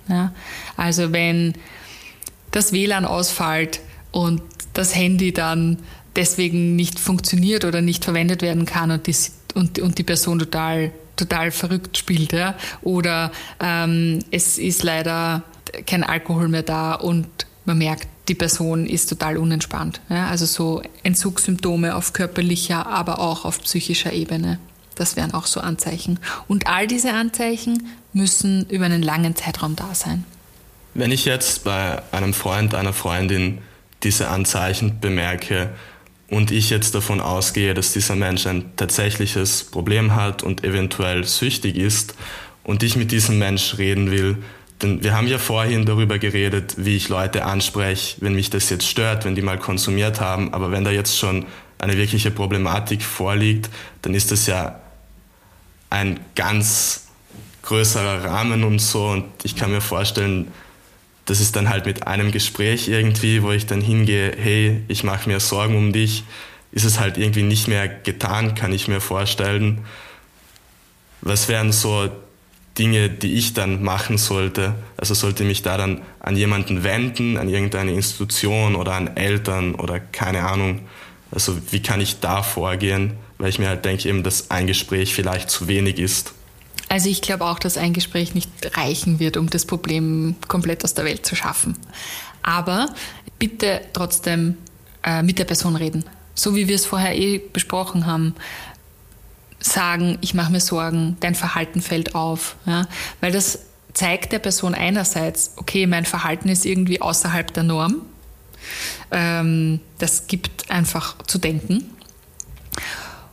Ja? 0.08 0.32
Also 0.76 1.12
wenn 1.12 1.54
das 2.50 2.72
WLAN 2.72 3.04
ausfällt, 3.04 3.80
und 4.14 4.42
das 4.74 4.94
Handy 4.94 5.32
dann 5.32 5.78
deswegen 6.14 6.76
nicht 6.76 7.00
funktioniert 7.00 7.64
oder 7.64 7.80
nicht 7.80 8.04
verwendet 8.04 8.42
werden 8.42 8.64
kann 8.64 8.92
und 8.92 9.08
die, 9.08 9.16
und, 9.54 9.80
und 9.80 9.98
die 9.98 10.04
Person 10.04 10.38
total, 10.38 10.92
total 11.16 11.50
verrückt 11.50 11.98
spielt. 11.98 12.32
Ja? 12.32 12.54
Oder 12.82 13.32
ähm, 13.58 14.20
es 14.30 14.58
ist 14.58 14.84
leider 14.84 15.42
kein 15.86 16.04
Alkohol 16.04 16.46
mehr 16.46 16.62
da 16.62 16.94
und 16.94 17.26
man 17.64 17.78
merkt, 17.78 18.06
die 18.28 18.36
Person 18.36 18.86
ist 18.86 19.08
total 19.08 19.36
unentspannt. 19.36 20.00
Ja? 20.08 20.28
Also 20.28 20.46
so 20.46 20.80
Entzugssymptome 21.02 21.96
auf 21.96 22.12
körperlicher, 22.12 22.86
aber 22.86 23.18
auch 23.18 23.44
auf 23.44 23.60
psychischer 23.62 24.12
Ebene. 24.12 24.60
Das 24.94 25.16
wären 25.16 25.34
auch 25.34 25.46
so 25.46 25.58
Anzeichen. 25.58 26.20
Und 26.46 26.68
all 26.68 26.86
diese 26.86 27.14
Anzeichen 27.14 27.88
müssen 28.12 28.64
über 28.68 28.84
einen 28.84 29.02
langen 29.02 29.34
Zeitraum 29.34 29.74
da 29.74 29.92
sein. 29.92 30.24
Wenn 30.94 31.10
ich 31.10 31.24
jetzt 31.24 31.64
bei 31.64 32.00
einem 32.12 32.32
Freund, 32.32 32.76
einer 32.76 32.92
Freundin 32.92 33.58
diese 34.04 34.28
Anzeichen 34.28 35.00
bemerke 35.00 35.70
und 36.28 36.50
ich 36.50 36.70
jetzt 36.70 36.94
davon 36.94 37.20
ausgehe, 37.20 37.74
dass 37.74 37.92
dieser 37.92 38.16
Mensch 38.16 38.46
ein 38.46 38.76
tatsächliches 38.76 39.64
Problem 39.64 40.14
hat 40.14 40.42
und 40.42 40.64
eventuell 40.64 41.24
süchtig 41.24 41.76
ist 41.76 42.14
und 42.62 42.82
ich 42.82 42.96
mit 42.96 43.12
diesem 43.12 43.38
Mensch 43.38 43.78
reden 43.78 44.10
will, 44.10 44.38
denn 44.82 45.02
wir 45.02 45.16
haben 45.16 45.28
ja 45.28 45.38
vorhin 45.38 45.86
darüber 45.86 46.18
geredet, 46.18 46.74
wie 46.76 46.96
ich 46.96 47.08
Leute 47.08 47.44
anspreche, 47.44 48.16
wenn 48.20 48.34
mich 48.34 48.50
das 48.50 48.70
jetzt 48.70 48.86
stört, 48.86 49.24
wenn 49.24 49.34
die 49.34 49.42
mal 49.42 49.58
konsumiert 49.58 50.20
haben, 50.20 50.52
aber 50.52 50.70
wenn 50.72 50.84
da 50.84 50.90
jetzt 50.90 51.16
schon 51.16 51.46
eine 51.78 51.96
wirkliche 51.96 52.30
Problematik 52.30 53.02
vorliegt, 53.02 53.70
dann 54.02 54.14
ist 54.14 54.30
das 54.30 54.46
ja 54.46 54.80
ein 55.90 56.18
ganz 56.34 57.08
größerer 57.62 58.24
Rahmen 58.24 58.64
und 58.64 58.78
so. 58.78 59.06
Und 59.06 59.24
ich 59.42 59.56
kann 59.56 59.70
mir 59.70 59.80
vorstellen, 59.80 60.48
das 61.26 61.40
ist 61.40 61.56
dann 61.56 61.68
halt 61.68 61.86
mit 61.86 62.06
einem 62.06 62.32
Gespräch 62.32 62.88
irgendwie, 62.88 63.42
wo 63.42 63.50
ich 63.50 63.66
dann 63.66 63.80
hingehe, 63.80 64.34
hey, 64.38 64.82
ich 64.88 65.04
mache 65.04 65.28
mir 65.28 65.40
Sorgen 65.40 65.76
um 65.76 65.92
dich, 65.92 66.24
ist 66.72 66.84
es 66.84 67.00
halt 67.00 67.16
irgendwie 67.16 67.42
nicht 67.42 67.68
mehr 67.68 67.88
getan, 67.88 68.54
kann 68.54 68.72
ich 68.72 68.88
mir 68.88 69.00
vorstellen. 69.00 69.84
Was 71.20 71.48
wären 71.48 71.72
so 71.72 72.10
Dinge, 72.76 73.08
die 73.08 73.34
ich 73.34 73.54
dann 73.54 73.82
machen 73.82 74.18
sollte? 74.18 74.74
Also 74.96 75.14
sollte 75.14 75.44
mich 75.44 75.62
da 75.62 75.78
dann 75.78 76.02
an 76.20 76.36
jemanden 76.36 76.84
wenden, 76.84 77.38
an 77.38 77.48
irgendeine 77.48 77.92
Institution 77.92 78.74
oder 78.74 78.94
an 78.94 79.16
Eltern 79.16 79.74
oder 79.76 80.00
keine 80.00 80.42
Ahnung. 80.42 80.80
Also 81.30 81.56
wie 81.70 81.80
kann 81.80 82.00
ich 82.00 82.20
da 82.20 82.42
vorgehen? 82.42 83.14
Weil 83.38 83.48
ich 83.48 83.58
mir 83.58 83.68
halt 83.68 83.84
denke 83.84 84.08
eben, 84.08 84.22
dass 84.22 84.50
ein 84.50 84.66
Gespräch 84.66 85.14
vielleicht 85.14 85.50
zu 85.50 85.68
wenig 85.68 85.98
ist. 85.98 86.34
Also 86.94 87.08
ich 87.08 87.22
glaube 87.22 87.46
auch, 87.46 87.58
dass 87.58 87.76
ein 87.76 87.92
Gespräch 87.92 88.36
nicht 88.36 88.48
reichen 88.76 89.18
wird, 89.18 89.36
um 89.36 89.50
das 89.50 89.64
Problem 89.64 90.36
komplett 90.46 90.84
aus 90.84 90.94
der 90.94 91.04
Welt 91.04 91.26
zu 91.26 91.34
schaffen. 91.34 91.76
Aber 92.44 92.94
bitte 93.40 93.80
trotzdem 93.92 94.58
äh, 95.02 95.24
mit 95.24 95.40
der 95.40 95.44
Person 95.44 95.74
reden. 95.74 96.04
So 96.36 96.54
wie 96.54 96.68
wir 96.68 96.76
es 96.76 96.86
vorher 96.86 97.18
eh 97.18 97.38
besprochen 97.38 98.06
haben. 98.06 98.36
Sagen, 99.58 100.18
ich 100.20 100.34
mache 100.34 100.52
mir 100.52 100.60
Sorgen, 100.60 101.16
dein 101.18 101.34
Verhalten 101.34 101.80
fällt 101.80 102.14
auf. 102.14 102.54
Ja? 102.64 102.86
Weil 103.20 103.32
das 103.32 103.58
zeigt 103.92 104.30
der 104.30 104.38
Person 104.38 104.72
einerseits, 104.72 105.54
okay, 105.56 105.88
mein 105.88 106.04
Verhalten 106.04 106.48
ist 106.48 106.64
irgendwie 106.64 107.00
außerhalb 107.00 107.52
der 107.52 107.64
Norm. 107.64 108.02
Ähm, 109.10 109.80
das 109.98 110.28
gibt 110.28 110.70
einfach 110.70 111.16
zu 111.26 111.38
denken. 111.38 111.90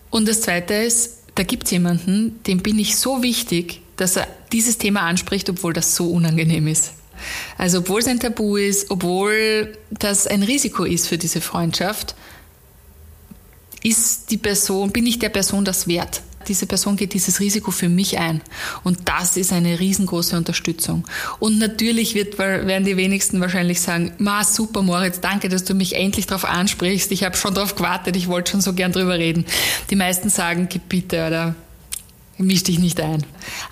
Und 0.09 0.27
das 0.27 0.41
Zweite 0.41 0.73
ist, 0.73 1.20
da 1.35 1.43
gibt 1.43 1.65
es 1.65 1.71
jemanden, 1.71 2.41
dem 2.43 2.59
bin 2.59 2.77
ich 2.79 2.97
so 2.97 3.23
wichtig, 3.23 3.81
dass 3.97 4.15
er 4.15 4.27
dieses 4.51 4.77
Thema 4.77 5.01
anspricht, 5.01 5.49
obwohl 5.49 5.73
das 5.73 5.95
so 5.95 6.07
unangenehm 6.11 6.67
ist. 6.67 6.93
Also 7.57 7.79
obwohl 7.79 7.99
es 7.99 8.07
ein 8.07 8.19
Tabu 8.19 8.57
ist, 8.57 8.89
obwohl 8.89 9.77
das 9.91 10.27
ein 10.27 10.43
Risiko 10.43 10.83
ist 10.83 11.07
für 11.07 11.17
diese 11.17 11.41
Freundschaft, 11.41 12.15
ist 13.83 14.31
die 14.31 14.37
Person, 14.37 14.91
bin 14.91 15.05
ich 15.05 15.19
der 15.19 15.29
Person 15.29 15.65
das 15.65 15.87
wert? 15.87 16.21
Diese 16.47 16.65
Person 16.65 16.95
geht 16.95 17.13
dieses 17.13 17.39
Risiko 17.39 17.71
für 17.71 17.89
mich 17.89 18.19
ein. 18.19 18.41
Und 18.83 18.99
das 19.05 19.37
ist 19.37 19.53
eine 19.53 19.79
riesengroße 19.79 20.37
Unterstützung. 20.37 21.05
Und 21.39 21.59
natürlich 21.59 22.15
wird, 22.15 22.37
werden 22.37 22.85
die 22.85 22.97
wenigsten 22.97 23.39
wahrscheinlich 23.39 23.81
sagen, 23.81 24.13
ma 24.17 24.43
super 24.43 24.81
Moritz, 24.81 25.19
danke, 25.19 25.49
dass 25.49 25.63
du 25.63 25.73
mich 25.73 25.95
endlich 25.95 26.27
darauf 26.27 26.45
ansprichst. 26.45 27.11
Ich 27.11 27.23
habe 27.23 27.37
schon 27.37 27.53
darauf 27.53 27.75
gewartet, 27.75 28.15
ich 28.15 28.27
wollte 28.27 28.51
schon 28.51 28.61
so 28.61 28.73
gern 28.73 28.91
drüber 28.91 29.17
reden. 29.17 29.45
Die 29.89 29.95
meisten 29.95 30.29
sagen, 30.29 30.67
bitte 30.89 31.27
oder 31.27 31.55
misch 32.37 32.63
dich 32.63 32.79
nicht 32.79 32.99
ein. 32.99 33.25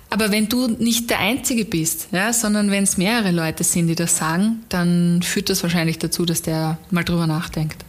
Aber 0.10 0.32
wenn 0.32 0.50
du 0.50 0.68
nicht 0.68 1.10
der 1.10 1.20
Einzige 1.20 1.66
bist, 1.66 2.10
ja, 2.12 2.34
sondern 2.34 2.72
wenn 2.72 2.84
es 2.84 2.98
mehrere 2.98 3.32
Leute 3.32 3.64
sind, 3.64 3.88
die 3.88 3.96
das 3.96 4.18
sagen, 4.18 4.64
dann 4.70 5.22
führt 5.22 5.50
das 5.50 5.64
wahrscheinlich 5.64 6.00
dazu, 6.00 6.26
dass 6.26 6.42
der 6.42 6.78
mal 6.92 7.04
drüber 7.04 7.28
nachdenkt. 7.28 7.84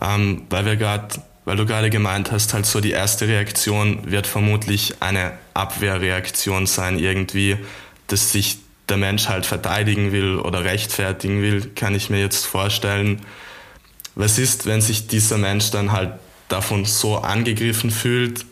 Ähm, 0.00 0.42
weil 0.50 0.64
wir 0.64 0.76
gerade 0.76 1.08
weil 1.44 1.56
du 1.56 1.66
gerade 1.66 1.90
gemeint 1.90 2.32
hast, 2.32 2.54
halt 2.54 2.66
so 2.66 2.80
die 2.80 2.92
erste 2.92 3.28
Reaktion 3.28 4.10
wird 4.10 4.26
vermutlich 4.26 4.96
eine 5.00 5.32
Abwehrreaktion 5.52 6.66
sein 6.66 6.98
irgendwie, 6.98 7.58
dass 8.06 8.32
sich 8.32 8.58
der 8.88 8.96
Mensch 8.96 9.28
halt 9.28 9.46
verteidigen 9.46 10.12
will 10.12 10.36
oder 10.38 10.64
rechtfertigen 10.64 11.42
will, 11.42 11.70
kann 11.74 11.94
ich 11.94 12.10
mir 12.10 12.20
jetzt 12.20 12.46
vorstellen. 12.46 13.20
Was 14.14 14.38
ist, 14.38 14.66
wenn 14.66 14.80
sich 14.80 15.06
dieser 15.06 15.38
Mensch 15.38 15.70
dann 15.70 15.92
halt 15.92 16.12
davon 16.48 16.84
so 16.84 17.16
angegriffen 17.18 17.90
fühlt, 17.90 18.44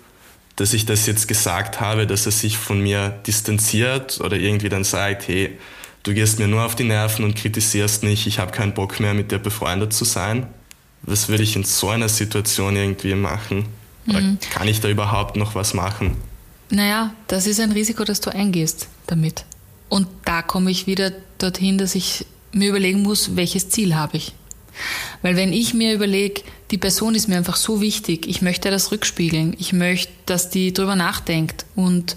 dass 0.56 0.74
ich 0.74 0.86
das 0.86 1.06
jetzt 1.06 1.28
gesagt 1.28 1.80
habe, 1.80 2.06
dass 2.06 2.26
er 2.26 2.32
sich 2.32 2.58
von 2.58 2.80
mir 2.80 3.10
distanziert 3.26 4.20
oder 4.20 4.36
irgendwie 4.36 4.68
dann 4.68 4.84
sagt, 4.84 5.28
hey, 5.28 5.58
du 6.02 6.14
gehst 6.14 6.38
mir 6.38 6.48
nur 6.48 6.62
auf 6.62 6.74
die 6.74 6.84
Nerven 6.84 7.24
und 7.24 7.36
kritisierst 7.36 8.02
nicht, 8.02 8.26
ich 8.26 8.38
habe 8.38 8.52
keinen 8.52 8.74
Bock 8.74 9.00
mehr 9.00 9.14
mit 9.14 9.32
dir 9.32 9.38
befreundet 9.38 9.92
zu 9.92 10.04
sein. 10.04 10.46
Was 11.02 11.28
würde 11.28 11.42
ich 11.42 11.56
in 11.56 11.64
so 11.64 11.88
einer 11.88 12.08
Situation 12.08 12.76
irgendwie 12.76 13.14
machen? 13.14 13.66
Oder 14.08 14.20
mhm. 14.20 14.38
kann 14.50 14.68
ich 14.68 14.80
da 14.80 14.88
überhaupt 14.88 15.36
noch 15.36 15.54
was 15.54 15.74
machen? 15.74 16.16
Naja, 16.70 17.12
das 17.28 17.46
ist 17.46 17.60
ein 17.60 17.72
Risiko, 17.72 18.04
das 18.04 18.20
du 18.20 18.30
eingehst 18.30 18.88
damit. 19.06 19.44
Und 19.88 20.08
da 20.24 20.42
komme 20.42 20.70
ich 20.70 20.86
wieder 20.86 21.12
dorthin, 21.38 21.76
dass 21.76 21.94
ich 21.94 22.24
mir 22.52 22.70
überlegen 22.70 23.02
muss, 23.02 23.36
welches 23.36 23.68
Ziel 23.68 23.94
habe 23.94 24.16
ich. 24.16 24.32
Weil 25.20 25.36
wenn 25.36 25.52
ich 25.52 25.74
mir 25.74 25.92
überlege, 25.92 26.42
die 26.70 26.78
Person 26.78 27.14
ist 27.14 27.28
mir 27.28 27.36
einfach 27.36 27.56
so 27.56 27.80
wichtig, 27.80 28.26
ich 28.26 28.40
möchte 28.40 28.70
das 28.70 28.90
rückspiegeln, 28.90 29.54
ich 29.58 29.72
möchte, 29.72 30.12
dass 30.26 30.48
die 30.48 30.72
drüber 30.72 30.96
nachdenkt 30.96 31.66
und 31.76 32.16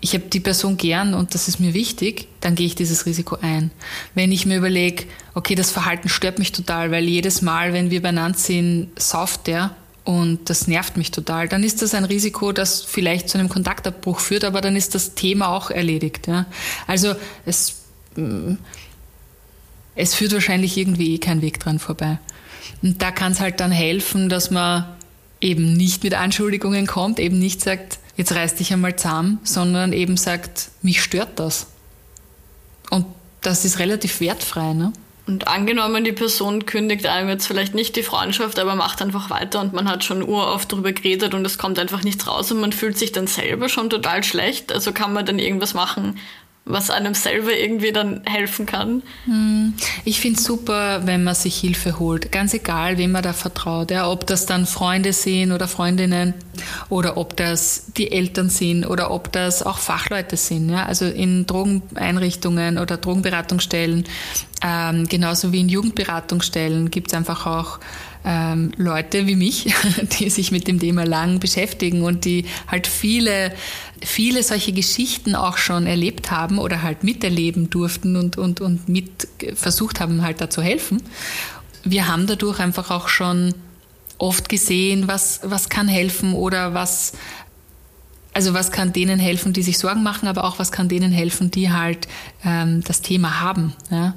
ich 0.00 0.14
habe 0.14 0.24
die 0.24 0.40
Person 0.40 0.76
gern 0.76 1.14
und 1.14 1.34
das 1.34 1.48
ist 1.48 1.60
mir 1.60 1.74
wichtig, 1.74 2.28
dann 2.40 2.54
gehe 2.54 2.66
ich 2.66 2.74
dieses 2.74 3.04
Risiko 3.06 3.36
ein. 3.40 3.70
Wenn 4.14 4.32
ich 4.32 4.46
mir 4.46 4.56
überlege, 4.56 5.04
okay, 5.34 5.54
das 5.54 5.70
Verhalten 5.70 6.08
stört 6.08 6.38
mich 6.38 6.52
total, 6.52 6.90
weil 6.90 7.04
jedes 7.04 7.42
Mal, 7.42 7.72
wenn 7.72 7.90
wir 7.90 8.00
beieinander 8.00 8.38
sind, 8.38 8.90
sauft 8.98 9.46
der 9.46 9.76
und 10.04 10.48
das 10.48 10.66
nervt 10.66 10.96
mich 10.96 11.10
total, 11.10 11.48
dann 11.48 11.62
ist 11.62 11.82
das 11.82 11.94
ein 11.94 12.04
Risiko, 12.04 12.52
das 12.52 12.82
vielleicht 12.82 13.28
zu 13.28 13.38
einem 13.38 13.50
Kontaktabbruch 13.50 14.20
führt, 14.20 14.44
aber 14.44 14.62
dann 14.62 14.74
ist 14.74 14.94
das 14.94 15.14
Thema 15.14 15.48
auch 15.48 15.70
erledigt. 15.70 16.26
Ja? 16.26 16.46
Also 16.86 17.14
es, 17.44 17.82
mm, 18.16 18.54
es 19.96 20.14
führt 20.14 20.32
wahrscheinlich 20.32 20.78
irgendwie 20.78 21.14
eh 21.14 21.18
kein 21.18 21.42
Weg 21.42 21.60
dran 21.60 21.78
vorbei. 21.78 22.18
Und 22.82 23.02
da 23.02 23.10
kann 23.10 23.32
es 23.32 23.40
halt 23.40 23.60
dann 23.60 23.72
helfen, 23.72 24.30
dass 24.30 24.50
man 24.50 24.86
eben 25.42 25.74
nicht 25.74 26.04
mit 26.04 26.14
Anschuldigungen 26.14 26.86
kommt, 26.86 27.18
eben 27.18 27.38
nicht 27.38 27.60
sagt, 27.60 27.98
jetzt 28.16 28.32
reiß 28.32 28.54
dich 28.56 28.72
einmal 28.72 28.96
zusammen, 28.96 29.38
sondern 29.44 29.92
eben 29.92 30.16
sagt, 30.16 30.70
mich 30.82 31.02
stört 31.02 31.38
das. 31.38 31.68
Und 32.90 33.06
das 33.40 33.64
ist 33.64 33.78
relativ 33.78 34.20
wertfrei. 34.20 34.74
Ne? 34.74 34.92
Und 35.26 35.46
angenommen, 35.46 36.02
die 36.02 36.12
Person 36.12 36.66
kündigt 36.66 37.06
einem 37.06 37.28
jetzt 37.28 37.46
vielleicht 37.46 37.74
nicht 37.74 37.94
die 37.94 38.02
Freundschaft, 38.02 38.58
aber 38.58 38.74
macht 38.74 39.00
einfach 39.00 39.30
weiter 39.30 39.60
und 39.60 39.72
man 39.72 39.88
hat 39.88 40.02
schon 40.02 40.22
uroft 40.22 40.72
darüber 40.72 40.92
geredet 40.92 41.34
und 41.34 41.46
es 41.46 41.56
kommt 41.56 41.78
einfach 41.78 42.02
nichts 42.02 42.26
raus 42.26 42.50
und 42.50 42.60
man 42.60 42.72
fühlt 42.72 42.98
sich 42.98 43.12
dann 43.12 43.28
selber 43.28 43.68
schon 43.68 43.90
total 43.90 44.24
schlecht. 44.24 44.72
Also 44.72 44.92
kann 44.92 45.12
man 45.12 45.24
dann 45.24 45.38
irgendwas 45.38 45.72
machen, 45.72 46.18
was 46.64 46.90
einem 46.90 47.14
selber 47.14 47.52
irgendwie 47.56 47.92
dann 47.92 48.22
helfen 48.24 48.66
kann. 48.66 49.02
Hm. 49.24 49.74
Ich 50.04 50.20
finde 50.20 50.38
es 50.38 50.44
super, 50.44 51.06
wenn 51.06 51.24
man 51.24 51.34
sich 51.34 51.56
Hilfe 51.56 51.98
holt. 51.98 52.30
Ganz 52.32 52.54
egal, 52.54 52.98
wem 52.98 53.12
man 53.12 53.22
da 53.22 53.32
vertraut. 53.32 53.90
Ja, 53.90 54.08
ob 54.08 54.26
das 54.26 54.46
dann 54.46 54.66
Freunde 54.66 55.12
sind 55.12 55.52
oder 55.52 55.68
Freundinnen 55.68 56.34
oder 56.88 57.16
ob 57.16 57.36
das 57.36 57.86
die 57.96 58.12
Eltern 58.12 58.50
sind 58.50 58.86
oder 58.86 59.10
ob 59.10 59.32
das 59.32 59.62
auch 59.62 59.78
Fachleute 59.78 60.36
sind. 60.36 60.70
Ja, 60.70 60.84
also 60.86 61.06
in 61.06 61.46
Drogeneinrichtungen 61.46 62.78
oder 62.78 62.96
Drogenberatungsstellen, 62.98 64.04
ähm, 64.62 65.08
genauso 65.08 65.52
wie 65.52 65.60
in 65.60 65.68
Jugendberatungsstellen 65.68 66.90
gibt 66.90 67.08
es 67.08 67.14
einfach 67.14 67.46
auch 67.46 67.80
ähm, 68.24 68.72
Leute 68.76 69.26
wie 69.26 69.36
mich, 69.36 69.74
die 70.20 70.30
sich 70.30 70.52
mit 70.52 70.68
dem 70.68 70.78
Thema 70.78 71.04
lang 71.04 71.40
beschäftigen 71.40 72.02
und 72.02 72.24
die 72.24 72.46
halt 72.68 72.86
viele, 72.86 73.52
viele 74.02 74.42
solche 74.42 74.72
Geschichten 74.72 75.34
auch 75.34 75.56
schon 75.56 75.86
erlebt 75.86 76.30
haben 76.30 76.58
oder 76.58 76.82
halt 76.82 77.04
miterleben 77.04 77.70
durften 77.70 78.16
und, 78.16 78.36
und, 78.36 78.60
und 78.60 78.88
mit 78.88 79.28
versucht 79.54 80.00
haben, 80.00 80.22
halt 80.22 80.40
da 80.40 80.50
zu 80.50 80.62
helfen. 80.62 81.02
Wir 81.82 82.08
haben 82.08 82.26
dadurch 82.26 82.60
einfach 82.60 82.90
auch 82.90 83.08
schon 83.08 83.54
oft 84.18 84.50
gesehen, 84.50 85.08
was, 85.08 85.40
was 85.44 85.70
kann 85.70 85.88
helfen 85.88 86.34
oder 86.34 86.74
was, 86.74 87.12
also 88.32 88.54
was 88.54 88.70
kann 88.70 88.92
denen 88.92 89.18
helfen, 89.18 89.52
die 89.52 89.62
sich 89.62 89.78
Sorgen 89.78 90.02
machen, 90.02 90.28
aber 90.28 90.44
auch 90.44 90.58
was 90.58 90.70
kann 90.70 90.88
denen 90.88 91.10
helfen, 91.10 91.50
die 91.50 91.70
halt 91.70 92.06
ähm, 92.44 92.82
das 92.84 93.02
Thema 93.02 93.40
haben 93.40 93.74
ja? 93.90 94.14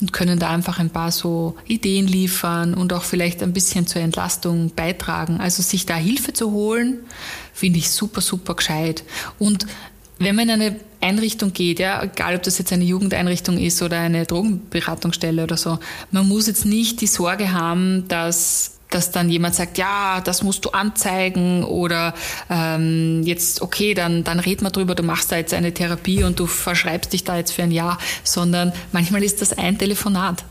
und 0.00 0.12
können 0.12 0.38
da 0.38 0.50
einfach 0.50 0.78
ein 0.78 0.90
paar 0.90 1.10
so 1.10 1.56
Ideen 1.66 2.06
liefern 2.06 2.74
und 2.74 2.92
auch 2.92 3.02
vielleicht 3.02 3.42
ein 3.42 3.52
bisschen 3.52 3.86
zur 3.86 4.02
Entlastung 4.02 4.70
beitragen. 4.74 5.40
Also 5.40 5.62
sich 5.62 5.84
da 5.84 5.96
Hilfe 5.96 6.32
zu 6.32 6.52
holen, 6.52 6.98
finde 7.52 7.78
ich 7.78 7.90
super, 7.90 8.20
super 8.20 8.54
gescheit. 8.54 9.02
Und 9.38 9.66
wenn 10.18 10.36
man 10.36 10.48
in 10.48 10.62
eine 10.62 10.80
Einrichtung 11.00 11.52
geht, 11.52 11.78
ja, 11.78 12.02
egal 12.02 12.36
ob 12.36 12.42
das 12.42 12.58
jetzt 12.58 12.72
eine 12.72 12.84
Jugendeinrichtung 12.84 13.58
ist 13.58 13.82
oder 13.82 13.98
eine 13.98 14.24
Drogenberatungsstelle 14.24 15.42
oder 15.42 15.56
so, 15.56 15.78
man 16.10 16.26
muss 16.26 16.46
jetzt 16.46 16.64
nicht 16.64 17.00
die 17.00 17.06
Sorge 17.06 17.52
haben, 17.52 18.06
dass 18.08 18.75
dass 18.96 19.10
dann 19.10 19.28
jemand 19.28 19.54
sagt, 19.54 19.76
ja, 19.76 20.22
das 20.22 20.42
musst 20.42 20.64
du 20.64 20.70
anzeigen 20.70 21.64
oder 21.64 22.14
ähm, 22.48 23.22
jetzt, 23.24 23.60
okay, 23.60 23.92
dann, 23.92 24.24
dann 24.24 24.40
red 24.40 24.62
mal 24.62 24.70
drüber, 24.70 24.94
du 24.94 25.02
machst 25.02 25.30
da 25.30 25.36
jetzt 25.36 25.52
eine 25.52 25.74
Therapie 25.74 26.24
und 26.24 26.40
du 26.40 26.46
verschreibst 26.46 27.12
dich 27.12 27.22
da 27.22 27.36
jetzt 27.36 27.52
für 27.52 27.62
ein 27.62 27.72
Jahr, 27.72 27.98
sondern 28.24 28.72
manchmal 28.92 29.22
ist 29.22 29.42
das 29.42 29.52
ein 29.52 29.78
Telefonat. 29.78 30.44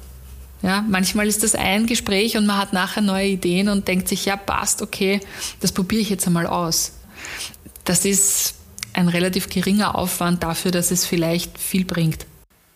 Ja, 0.62 0.86
manchmal 0.88 1.28
ist 1.28 1.42
das 1.44 1.56
ein 1.56 1.88
Gespräch 1.88 2.38
und 2.38 2.46
man 2.46 2.58
hat 2.58 2.72
nachher 2.72 3.02
neue 3.02 3.28
Ideen 3.28 3.68
und 3.68 3.88
denkt 3.88 4.08
sich, 4.08 4.26
ja, 4.26 4.38
passt, 4.38 4.84
okay, 4.84 5.20
das 5.60 5.72
probiere 5.72 6.02
ich 6.02 6.10
jetzt 6.12 6.28
einmal 6.28 6.46
aus. 6.46 6.94
Das 7.84 8.06
ist 8.06 8.56
ein 8.94 9.08
relativ 9.08 9.50
geringer 9.50 9.96
Aufwand 9.96 10.44
dafür, 10.44 10.70
dass 10.70 10.92
es 10.92 11.06
vielleicht 11.06 11.58
viel 11.58 11.84
bringt. 11.84 12.28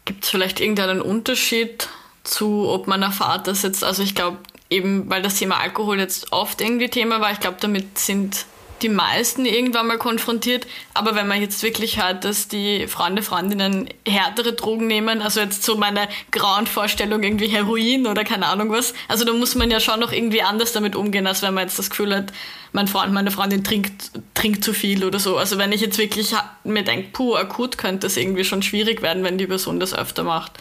Gibt 0.05 0.23
es 0.23 0.31
vielleicht 0.31 0.59
irgendeinen 0.59 1.01
Unterschied 1.01 1.89
zu, 2.23 2.67
ob 2.67 2.87
man 2.87 3.03
erfahrt, 3.03 3.45
dass 3.45 3.61
jetzt, 3.61 3.83
also 3.83 4.01
ich 4.03 4.15
glaube, 4.15 4.37
eben 4.69 5.09
weil 5.09 5.21
das 5.21 5.35
Thema 5.35 5.59
Alkohol 5.59 5.99
jetzt 5.99 6.31
oft 6.31 6.61
irgendwie 6.61 6.89
Thema 6.89 7.21
war. 7.21 7.31
Ich 7.31 7.39
glaube, 7.39 7.57
damit 7.59 7.97
sind 7.97 8.45
die 8.81 8.89
meisten 8.89 9.45
irgendwann 9.45 9.87
mal 9.87 9.97
konfrontiert. 9.97 10.67
Aber 10.93 11.15
wenn 11.15 11.27
man 11.27 11.41
jetzt 11.41 11.63
wirklich 11.63 12.01
hört, 12.01 12.23
dass 12.23 12.47
die 12.47 12.87
Freunde, 12.87 13.21
Freundinnen 13.21 13.89
härtere 14.07 14.53
Drogen 14.53 14.87
nehmen, 14.87 15.21
also 15.21 15.39
jetzt 15.39 15.63
so 15.63 15.75
meine 15.75 16.07
grauen 16.31 16.67
Vorstellung 16.67 17.23
irgendwie 17.23 17.47
Heroin 17.47 18.07
oder 18.07 18.23
keine 18.23 18.47
Ahnung 18.47 18.71
was, 18.71 18.93
also 19.07 19.25
da 19.25 19.33
muss 19.33 19.55
man 19.55 19.69
ja 19.71 19.79
schon 19.79 19.99
noch 19.99 20.11
irgendwie 20.11 20.41
anders 20.41 20.71
damit 20.71 20.95
umgehen, 20.95 21.27
als 21.27 21.41
wenn 21.41 21.53
man 21.53 21.65
jetzt 21.65 21.79
das 21.79 21.89
Gefühl 21.89 22.15
hat, 22.15 22.31
mein 22.71 22.87
Freund, 22.87 23.11
meine 23.13 23.31
Freundin 23.31 23.63
trinkt, 23.63 24.11
trinkt 24.33 24.63
zu 24.63 24.73
viel 24.73 25.03
oder 25.03 25.19
so. 25.19 25.37
Also 25.37 25.57
wenn 25.57 25.71
ich 25.71 25.81
jetzt 25.81 25.97
wirklich 25.97 26.33
mir 26.63 26.83
denke, 26.83 27.09
puh, 27.11 27.35
akut 27.35 27.77
könnte 27.77 28.07
das 28.07 28.17
irgendwie 28.17 28.43
schon 28.43 28.61
schwierig 28.61 29.01
werden, 29.01 29.23
wenn 29.23 29.37
die 29.37 29.47
Person 29.47 29.79
das 29.79 29.93
öfter 29.93 30.23
macht. 30.23 30.53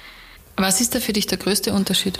Was 0.56 0.80
ist 0.80 0.94
da 0.94 1.00
für 1.00 1.12
dich 1.12 1.26
der 1.26 1.38
größte 1.38 1.72
Unterschied? 1.72 2.18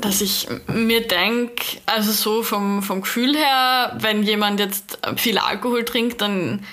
Dass 0.00 0.20
ich 0.20 0.48
mir 0.66 1.06
denke, 1.06 1.64
also 1.86 2.12
so 2.12 2.42
vom, 2.42 2.82
vom 2.82 3.02
Gefühl 3.02 3.36
her, 3.36 3.96
wenn 3.98 4.22
jemand 4.22 4.60
jetzt 4.60 4.98
viel 5.16 5.38
Alkohol 5.38 5.84
trinkt, 5.84 6.20
dann 6.20 6.64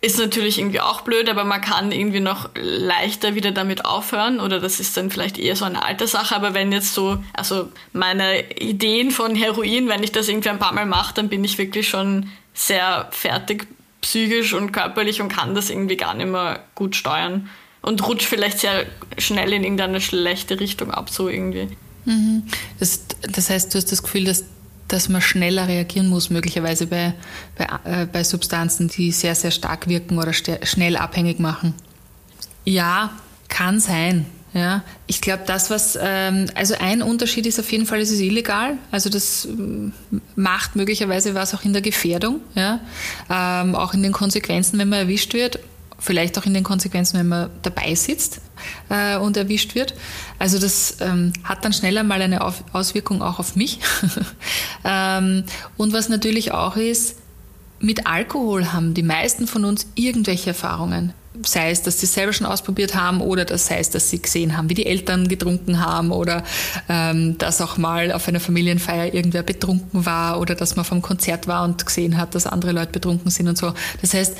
ist 0.00 0.18
natürlich 0.18 0.58
irgendwie 0.58 0.80
auch 0.80 1.00
blöd, 1.00 1.28
aber 1.28 1.44
man 1.44 1.60
kann 1.60 1.90
irgendwie 1.90 2.20
noch 2.20 2.50
leichter 2.54 3.34
wieder 3.34 3.50
damit 3.50 3.84
aufhören 3.84 4.40
oder 4.40 4.60
das 4.60 4.78
ist 4.78 4.96
dann 4.96 5.10
vielleicht 5.10 5.38
eher 5.38 5.56
so 5.56 5.64
eine 5.64 5.82
Alterssache, 5.82 6.36
aber 6.36 6.54
wenn 6.54 6.70
jetzt 6.70 6.94
so, 6.94 7.18
also 7.32 7.70
meine 7.92 8.50
Ideen 8.60 9.10
von 9.10 9.34
Heroin, 9.34 9.88
wenn 9.88 10.02
ich 10.02 10.12
das 10.12 10.28
irgendwie 10.28 10.50
ein 10.50 10.58
paar 10.58 10.74
Mal 10.74 10.86
mache, 10.86 11.14
dann 11.14 11.28
bin 11.28 11.42
ich 11.44 11.58
wirklich 11.58 11.88
schon 11.88 12.30
sehr 12.52 13.08
fertig 13.10 13.66
psychisch 14.02 14.52
und 14.52 14.70
körperlich 14.70 15.20
und 15.20 15.28
kann 15.28 15.54
das 15.54 15.70
irgendwie 15.70 15.96
gar 15.96 16.14
nicht 16.14 16.28
mehr 16.28 16.60
gut 16.74 16.94
steuern 16.94 17.48
und 17.80 18.06
rutscht 18.06 18.26
vielleicht 18.26 18.60
sehr 18.60 18.86
schnell 19.18 19.52
in 19.52 19.64
irgendeine 19.64 20.00
schlechte 20.00 20.60
Richtung 20.60 20.90
ab, 20.90 21.08
so 21.10 21.28
irgendwie. 21.28 21.68
Mhm. 22.06 22.44
Das, 22.80 23.00
das 23.30 23.50
heißt, 23.50 23.74
du 23.74 23.78
hast 23.78 23.92
das 23.92 24.02
Gefühl, 24.02 24.24
dass, 24.24 24.44
dass 24.88 25.08
man 25.08 25.20
schneller 25.20 25.68
reagieren 25.68 26.08
muss, 26.08 26.30
möglicherweise 26.30 26.86
bei, 26.86 27.14
bei, 27.56 27.66
äh, 27.84 28.06
bei 28.06 28.24
Substanzen, 28.24 28.88
die 28.88 29.12
sehr, 29.12 29.34
sehr 29.34 29.50
stark 29.50 29.88
wirken 29.88 30.18
oder 30.18 30.32
schnell 30.32 30.96
abhängig 30.96 31.38
machen. 31.38 31.74
Ja, 32.64 33.12
kann 33.48 33.80
sein. 33.80 34.26
Ja, 34.54 34.82
ich 35.06 35.20
glaube, 35.20 35.42
das, 35.44 35.68
was, 35.68 35.98
ähm, 36.00 36.46
also 36.54 36.76
ein 36.80 37.02
Unterschied 37.02 37.44
ist 37.44 37.60
auf 37.60 37.70
jeden 37.70 37.84
Fall, 37.84 38.00
es 38.00 38.10
ist 38.10 38.20
illegal. 38.20 38.78
Also 38.90 39.10
das 39.10 39.44
ähm, 39.44 39.92
macht 40.34 40.76
möglicherweise 40.76 41.34
was 41.34 41.54
auch 41.54 41.62
in 41.62 41.74
der 41.74 41.82
Gefährdung, 41.82 42.40
ja, 42.54 42.80
ähm, 43.28 43.74
auch 43.74 43.92
in 43.92 44.02
den 44.02 44.12
Konsequenzen, 44.12 44.78
wenn 44.78 44.88
man 44.88 45.00
erwischt 45.00 45.34
wird 45.34 45.58
vielleicht 45.98 46.38
auch 46.38 46.46
in 46.46 46.54
den 46.54 46.64
Konsequenzen, 46.64 47.18
wenn 47.18 47.28
man 47.28 47.50
dabei 47.62 47.94
sitzt 47.94 48.40
äh, 48.88 49.16
und 49.16 49.36
erwischt 49.36 49.74
wird. 49.74 49.94
Also 50.38 50.58
das 50.58 50.98
ähm, 51.00 51.32
hat 51.44 51.64
dann 51.64 51.72
schneller 51.72 52.02
mal 52.02 52.20
eine 52.22 52.42
auf 52.42 52.64
Auswirkung 52.72 53.22
auch 53.22 53.38
auf 53.38 53.56
mich. 53.56 53.80
ähm, 54.84 55.44
und 55.76 55.92
was 55.92 56.08
natürlich 56.08 56.52
auch 56.52 56.76
ist, 56.76 57.16
mit 57.80 58.06
Alkohol 58.06 58.72
haben 58.72 58.94
die 58.94 59.02
meisten 59.02 59.46
von 59.46 59.64
uns 59.64 59.86
irgendwelche 59.94 60.50
Erfahrungen. 60.50 61.12
Sei 61.44 61.70
es, 61.70 61.82
dass 61.82 62.00
sie 62.00 62.06
selber 62.06 62.32
schon 62.32 62.46
ausprobiert 62.46 62.94
haben 62.94 63.20
oder 63.20 63.44
das 63.44 63.70
heißt, 63.70 63.94
dass 63.94 64.08
sie 64.08 64.22
gesehen 64.22 64.56
haben, 64.56 64.70
wie 64.70 64.74
die 64.74 64.86
Eltern 64.86 65.28
getrunken 65.28 65.84
haben 65.84 66.10
oder 66.10 66.42
ähm, 66.88 67.36
dass 67.36 67.60
auch 67.60 67.76
mal 67.76 68.10
auf 68.10 68.26
einer 68.26 68.40
Familienfeier 68.40 69.12
irgendwer 69.12 69.42
betrunken 69.42 70.06
war 70.06 70.40
oder 70.40 70.54
dass 70.54 70.76
man 70.76 70.86
vom 70.86 71.02
Konzert 71.02 71.46
war 71.46 71.64
und 71.64 71.84
gesehen 71.84 72.16
hat, 72.16 72.34
dass 72.34 72.46
andere 72.46 72.72
Leute 72.72 72.92
betrunken 72.92 73.30
sind 73.30 73.48
und 73.48 73.58
so. 73.58 73.74
Das 74.00 74.14
heißt, 74.14 74.34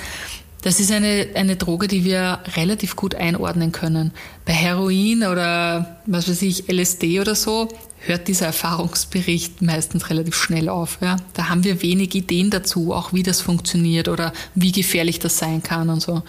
Das 0.66 0.81
ist 0.81 0.90
eine, 0.90 1.29
eine 1.35 1.55
Droge, 1.55 1.87
die 1.87 2.05
wir 2.05 2.40
relativ 2.57 2.96
gut 2.96 3.14
einordnen 3.14 3.70
können. 3.70 4.11
Bei 4.44 4.52
Heroin 4.52 5.22
oder 5.22 6.00
was 6.07 6.29
weiß 6.29 6.42
ich, 6.42 6.68
LSD 6.68 7.20
oder 7.20 7.37
so 7.37 7.68
hört 8.00 8.26
dieser 8.26 8.46
Erfahrungsbericht 8.46 9.62
meistens 9.62 10.11
relativ 10.11 10.35
schnell 10.35 10.68
auf. 10.68 10.98
Ja? 11.00 11.18
Da 11.35 11.50
haben 11.50 11.62
wir 11.62 11.83
wenig 11.83 12.16
Ideen 12.16 12.50
dazu, 12.50 12.92
auch 12.92 13.12
wie 13.12 13.22
das 13.22 13.40
funktioniert 13.42 14.09
oder 14.09 14.33
wie 14.57 14.72
gefährlich 14.72 15.20
das 15.20 15.38
sein 15.38 15.62
kann 15.62 15.88
und 15.88 16.02
so. 16.02 16.24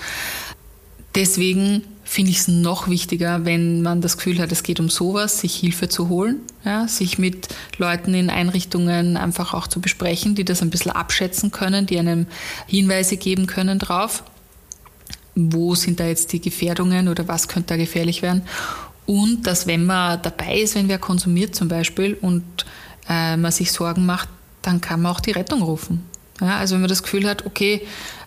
Deswegen 1.15 1.82
finde 2.08 2.32
ich 2.32 2.38
es 2.38 2.48
noch 2.48 2.88
wichtiger, 2.88 3.43
wenn 3.43 3.82
man 3.82 4.00
das 4.00 4.15
Gefühl 4.15 4.39
hat, 4.39 4.52
es 4.54 4.63
geht 4.63 4.80
um 4.80 4.89
sowas, 4.89 5.41
sich 5.41 5.56
Hilfe 5.56 5.89
zu 5.89 6.08
holen, 6.08 6.38
ja, 6.63 6.88
sich 6.88 7.20
mit 7.20 7.50
Leuten 7.78 8.13
in 8.13 8.30
Einrichtungen 8.30 9.17
einfach 9.17 9.54
auch 9.54 9.67
zu 9.67 9.82
besprechen, 9.82 10.34
die 10.34 10.46
das 10.46 10.62
ein 10.62 10.70
bisschen 10.70 10.93
abschätzen 10.93 11.52
können, 11.52 11.86
die 11.86 12.00
einem 12.00 12.26
Hinweise 12.65 13.17
geben 13.17 13.46
können 13.46 13.78
drauf, 13.78 14.24
wo 15.36 15.76
sind 15.76 16.00
da 16.00 16.08
jetzt 16.08 16.32
die 16.32 16.39
Gefährdungen 16.39 17.10
oder 17.10 17.28
was 17.28 17.50
könnte 17.50 17.74
da 17.74 17.78
gefährlich 17.78 18.22
werden. 18.22 18.43
Und 19.06 19.46
dass 19.46 19.67
wenn 19.67 19.86
man 19.86 20.22
dabei 20.22 20.60
ist, 20.62 20.76
wenn 20.76 20.88
wer 20.88 21.00
konsumiert 21.00 21.56
zum 21.56 21.67
Beispiel 21.67 22.17
und 22.22 22.43
äh, 23.10 23.36
man 23.36 23.52
sich 23.52 23.74
Sorgen 23.74 24.06
macht, 24.06 24.30
dann 24.62 24.80
kann 24.80 25.02
man 25.02 25.12
auch 25.12 25.20
die 25.20 25.32
Rettung 25.32 25.62
rufen. 25.62 26.04
Ja, 26.39 26.58
also 26.58 26.76
wenn 26.76 26.82
man 26.82 26.89
das 26.89 27.04
Gefühl 27.04 27.28
hat, 27.28 27.46
okay, 27.46 27.82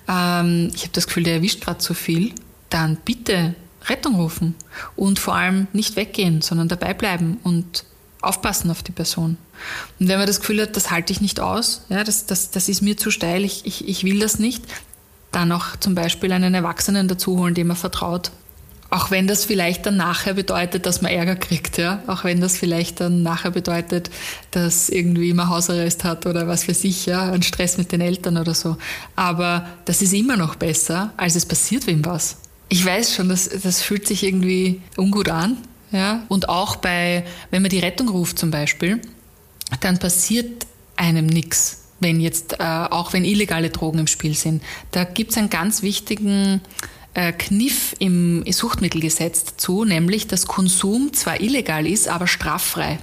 ähm, 0.07 0.71
ich 0.75 0.83
habe 0.83 0.93
das 0.93 1.07
Gefühl, 1.07 1.23
der 1.23 1.37
erwischt 1.37 1.62
gerade 1.62 1.79
zu 1.79 1.95
viel, 1.95 2.35
dann 2.69 2.99
bitte 3.05 3.55
Rettung 3.90 4.14
rufen 4.14 4.55
und 4.96 5.18
vor 5.18 5.35
allem 5.35 5.66
nicht 5.72 5.96
weggehen, 5.96 6.40
sondern 6.40 6.68
dabei 6.68 6.94
bleiben 6.94 7.38
und 7.42 7.85
aufpassen 8.22 8.70
auf 8.70 8.83
die 8.83 8.92
Person. 8.92 9.37
Und 9.98 10.09
wenn 10.09 10.18
man 10.18 10.26
das 10.26 10.40
Gefühl 10.40 10.62
hat, 10.62 10.76
das 10.76 10.90
halte 10.90 11.12
ich 11.12 11.20
nicht 11.20 11.40
aus, 11.40 11.85
ja, 11.88 12.05
das, 12.05 12.26
das, 12.26 12.50
das 12.50 12.68
ist 12.68 12.83
mir 12.83 12.96
zu 12.96 13.11
steil, 13.11 13.44
ich, 13.44 13.66
ich, 13.66 13.88
ich 13.88 14.05
will 14.05 14.18
das 14.20 14.38
nicht, 14.38 14.64
dann 15.33 15.53
auch 15.53 15.76
zum 15.76 15.94
Beispiel 15.94 16.33
einen 16.33 16.55
Erwachsenen 16.55 17.09
dazu 17.09 17.38
holen, 17.38 17.55
dem 17.55 17.68
man 17.68 17.76
vertraut. 17.76 18.31
Auch 18.92 19.12
wenn 19.12 19.29
das 19.29 19.44
vielleicht 19.44 19.87
dann 19.87 19.96
nachher 19.96 20.35
bedeutet, 20.35 20.85
dass 20.85 21.00
man 21.00 21.12
Ärger 21.12 21.37
kriegt, 21.37 21.79
ja. 21.79 22.03
Auch 22.09 22.24
wenn 22.24 22.40
das 22.40 22.57
vielleicht 22.57 23.00
dann 23.00 23.22
nachher 23.22 23.53
bedeutet, 23.53 24.11
dass 24.50 24.88
irgendwie 24.88 25.33
man 25.33 25.48
Hausarrest 25.48 26.03
hat 26.03 26.26
oder 26.26 26.48
was 26.48 26.64
für 26.64 26.74
sich, 26.74 27.07
ja, 27.07 27.31
einen 27.31 27.44
Stress 27.44 27.79
mit 27.79 27.92
den 27.92 28.00
Eltern 28.00 28.37
oder 28.37 28.53
so. 28.53 28.76
Aber 29.14 29.68
das 29.85 30.03
ist 30.03 30.12
immer 30.12 30.37
noch 30.37 30.57
besser, 30.57 31.12
als 31.16 31.37
es 31.37 31.46
passiert 31.46 31.87
wem 31.87 32.05
was. 32.05 32.37
Ich 32.70 32.85
weiß 32.85 33.14
schon, 33.14 33.28
das, 33.28 33.48
das 33.48 33.83
fühlt 33.83 34.06
sich 34.06 34.22
irgendwie 34.22 34.80
ungut 34.96 35.28
an. 35.28 35.59
Ja? 35.92 36.22
Und 36.28 36.48
auch 36.48 36.76
bei, 36.76 37.24
wenn 37.50 37.61
man 37.61 37.70
die 37.70 37.80
Rettung 37.80 38.09
ruft 38.09 38.38
zum 38.38 38.50
Beispiel, 38.50 39.02
dann 39.80 39.98
passiert 39.98 40.66
einem 40.96 41.26
nichts 41.26 41.80
wenn 42.00 42.20
jetzt, 42.20 42.54
äh, 42.59 42.64
auch 42.64 43.12
wenn 43.12 43.24
illegale 43.24 43.70
Drogen 43.70 43.98
im 43.98 44.06
Spiel 44.06 44.35
sind. 44.35 44.62
Da 44.90 45.04
gibt 45.04 45.33
es 45.33 45.37
einen 45.37 45.50
ganz 45.50 45.83
wichtigen 45.83 46.61
äh, 47.14 47.33
Kniff 47.33 47.94
im 47.98 48.44
Suchtmittelgesetz 48.50 49.44
dazu, 49.44 49.85
nämlich 49.85 50.26
dass 50.26 50.46
Konsum 50.46 51.12
zwar 51.12 51.40
illegal 51.40 51.87
ist, 51.87 52.09
aber 52.09 52.26
straffrei. 52.26 52.98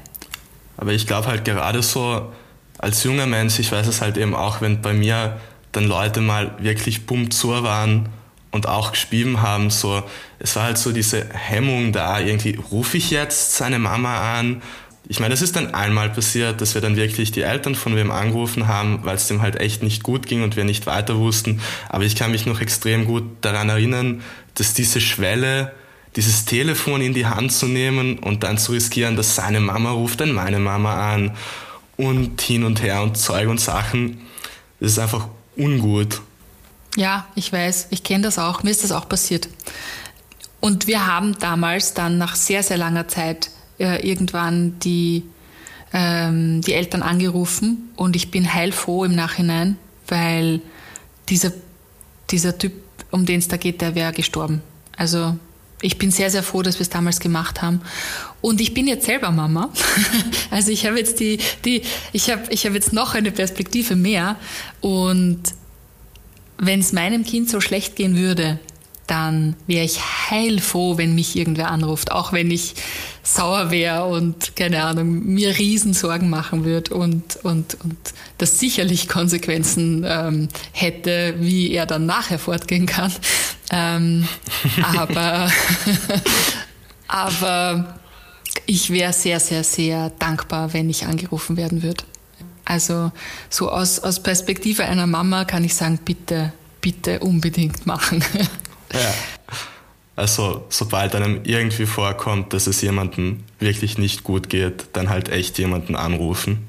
Aber 0.77 0.91
ich 0.93 1.08
glaube 1.08 1.27
halt 1.27 1.45
gerade 1.45 1.82
so 1.82 2.32
als 2.77 3.03
junger 3.03 3.25
Mensch, 3.25 3.60
ich 3.60 3.71
weiß 3.71 3.88
es 3.88 4.01
halt 4.01 4.17
eben 4.17 4.36
auch, 4.36 4.62
wenn 4.62 4.82
bei 4.82 4.93
mir 4.93 5.39
dann 5.71 5.86
Leute 5.86 6.21
mal 6.21 6.56
wirklich 6.60 7.06
bumm 7.06 7.32
zur 7.32 7.63
waren 7.63 8.10
und 8.58 8.67
auch 8.67 8.91
gespielt 8.91 9.38
haben, 9.38 9.70
so, 9.70 10.02
es 10.39 10.56
war 10.56 10.63
halt 10.63 10.80
so 10.80 10.91
diese 10.91 11.30
Hemmung 11.32 11.91
da, 11.91 12.20
irgendwie 12.20 12.60
rufe 12.72 12.98
ich 12.98 13.12
jetzt 13.12 13.56
seine 13.56 13.78
Mama 13.78 14.39
an. 14.39 14.63
Ich 15.08 15.20
meine, 15.20 15.36
es 15.36 15.43
ist 15.43 15.56
dann 15.56 15.76
einmal 15.76 16.10
passiert, 16.10 16.60
dass 16.60 16.74
wir 16.74 16.82
dann 16.82 16.96
wirklich 16.96 17.32
die 17.32 17.43
Eltern 17.43 17.76
von 17.76 17.96
wem 17.96 18.10
angerufen 18.10 18.67
haben, 18.67 19.02
weil 19.04 19.15
es 19.15 19.28
dem 19.28 19.43
halt 19.43 19.58
echt 19.58 19.84
nicht 19.84 20.02
gut 20.02 20.26
ging 20.26 20.41
und 20.41 20.56
wir 20.56 20.63
nicht 20.63 20.88
weiter 20.88 21.20
wussten. 21.20 21.62
Aber 21.88 22.04
ich 22.04 22.15
kann 22.15 22.32
mich 22.32 22.48
noch 22.48 22.60
extrem 22.62 23.06
gut 23.06 23.24
daran 23.41 23.70
erinnern, 23.70 24.24
dass 24.56 24.74
diese 24.74 25.00
Schwelle, 25.00 25.72
dieses 26.15 26.46
Telefon 26.46 27.02
in 27.02 27.13
die 27.13 27.28
Hand 27.28 27.54
zu 27.54 27.67
nehmen 27.67 28.17
und 28.17 28.43
dann 28.43 28.58
zu 28.58 28.72
riskieren, 28.72 29.15
dass 29.15 29.36
seine 29.36 29.60
Mama 29.60 29.91
ruft 29.91 30.20
dann 30.20 30.32
meine 30.32 30.60
Mama 30.60 31.13
an 31.13 31.36
und 31.96 32.41
hin 32.41 32.63
und 32.63 32.82
her 32.82 33.04
und 33.04 33.17
Zeug 33.17 33.50
und 33.50 33.60
Sachen, 33.60 34.22
das 34.80 34.93
ist 34.93 35.00
einfach 35.00 35.28
ungut. 35.56 36.22
Ja, 36.97 37.27
ich 37.36 37.53
weiß, 37.53 37.88
ich 37.91 38.03
kenne 38.03 38.23
das 38.23 38.39
auch, 38.39 38.63
mir 38.63 38.71
ist 38.71 38.83
das 38.83 38.91
auch 38.91 39.07
passiert. 39.07 39.47
Und 40.60 40.88
wir 40.88 41.05
haben 41.05 41.38
damals 41.38 41.93
dann 41.93 42.17
nach 42.17 42.36
sehr, 42.36 42.63
sehr 42.63 42.77
langer 42.77 43.07
Zeit 43.07 43.51
äh, 43.79 44.05
irgendwann 44.05 44.79
die, 44.79 45.23
ähm, 45.93 46.62
die 46.62 46.73
Eltern 46.73 47.03
angerufen 47.03 47.91
und 47.95 48.15
ich 48.15 48.31
bin 48.31 48.51
heilfroh 48.51 49.05
im 49.05 49.13
Nachhinein, 49.13 49.77
weil 50.07 50.60
dieser, 51.29 51.51
dieser 52.31 52.57
Typ, 52.57 52.73
um 53.12 53.27
den 53.27 53.39
es 53.39 53.47
da 53.47 53.57
geht, 53.57 53.79
der 53.81 53.93
wäre 53.93 54.12
gestorben. 54.12 54.63
Also 54.97 55.38
ich 55.83 55.99
bin 55.99 56.10
sehr, 56.10 56.31
sehr 56.31 56.41
froh, 56.41 56.63
dass 56.63 56.79
wir 56.79 56.81
es 56.81 56.89
damals 56.89 57.19
gemacht 57.19 57.62
haben. 57.62 57.81
Und 58.41 58.60
ich 58.60 58.73
bin 58.73 58.88
jetzt 58.88 59.05
selber 59.05 59.29
Mama. 59.29 59.69
Also 60.49 60.71
ich 60.71 60.88
habe 60.88 60.97
jetzt 60.97 61.19
die, 61.19 61.38
die, 61.65 61.83
ich 62.13 62.31
habe, 62.31 62.41
ich 62.49 62.65
habe 62.65 62.73
jetzt 62.73 62.93
noch 62.93 63.13
eine 63.13 63.31
Perspektive 63.31 63.95
mehr. 63.95 64.38
Und 64.81 65.43
wenn 66.58 66.80
es 66.80 66.93
meinem 66.93 67.24
Kind 67.24 67.50
so 67.50 67.62
schlecht 67.62 67.96
gehen 67.96 68.17
würde, 68.17 68.60
dann 69.08 69.56
wäre 69.67 69.86
ich 69.86 70.02
heilfroh, 70.02 70.98
wenn 70.98 71.15
mich 71.15 71.38
irgendwer 71.38 71.72
anruft, 71.72 72.12
auch 72.12 72.34
wenn 72.34 72.52
ich 72.52 72.76
sauer 73.24 73.72
wäre 73.72 74.06
und 74.06 74.56
keine 74.56 74.84
Ahnung, 74.84 75.24
mir 75.26 75.58
Riesensorgen 75.58 76.30
machen 76.30 76.65
würde 76.65 76.93
und, 76.93 77.38
und, 77.38 77.78
und 77.84 77.98
das 78.38 78.60
sicherlich 78.60 79.08
Konsequenzen 79.08 80.06
ähm, 80.08 80.50
hätte, 80.74 81.36
wie 81.39 81.72
er 81.72 81.86
dann 81.86 82.06
nachher 82.06 82.38
fortgehen 82.38 82.86
kann. 82.86 83.13
Ähm, 83.72 84.28
aber, 84.93 85.50
aber 87.08 88.00
ich 88.65 88.89
wäre 88.89 89.13
sehr, 89.13 89.39
sehr, 89.39 89.63
sehr 89.63 90.10
dankbar, 90.20 90.74
wenn 90.74 90.89
ich 90.89 91.06
angerufen 91.06 91.56
werden 91.56 91.82
würde. 91.82 92.04
Also 92.67 93.13
so 93.49 93.71
aus, 93.71 93.99
aus 93.99 94.21
Perspektive 94.21 94.84
einer 94.84 95.08
Mama 95.08 95.45
kann 95.45 95.63
ich 95.63 95.73
sagen, 95.73 95.99
bitte, 96.03 96.51
bitte 96.82 97.19
unbedingt 97.19 97.86
machen. 97.86 98.23
Ja. 98.93 99.13
Also 100.15 100.65
sobald 100.69 101.13
einem 101.13 101.41
irgendwie 101.43 101.86
vorkommt, 101.86 102.53
dass 102.53 102.67
es 102.67 102.82
jemandem 102.82 103.43
wirklich 103.60 103.97
nicht 103.97 104.23
gut 104.23 104.47
geht, 104.47 104.86
dann 104.93 105.10
halt 105.10 105.27
echt 105.27 105.58
jemanden 105.58 105.97
anrufen. 105.97 106.65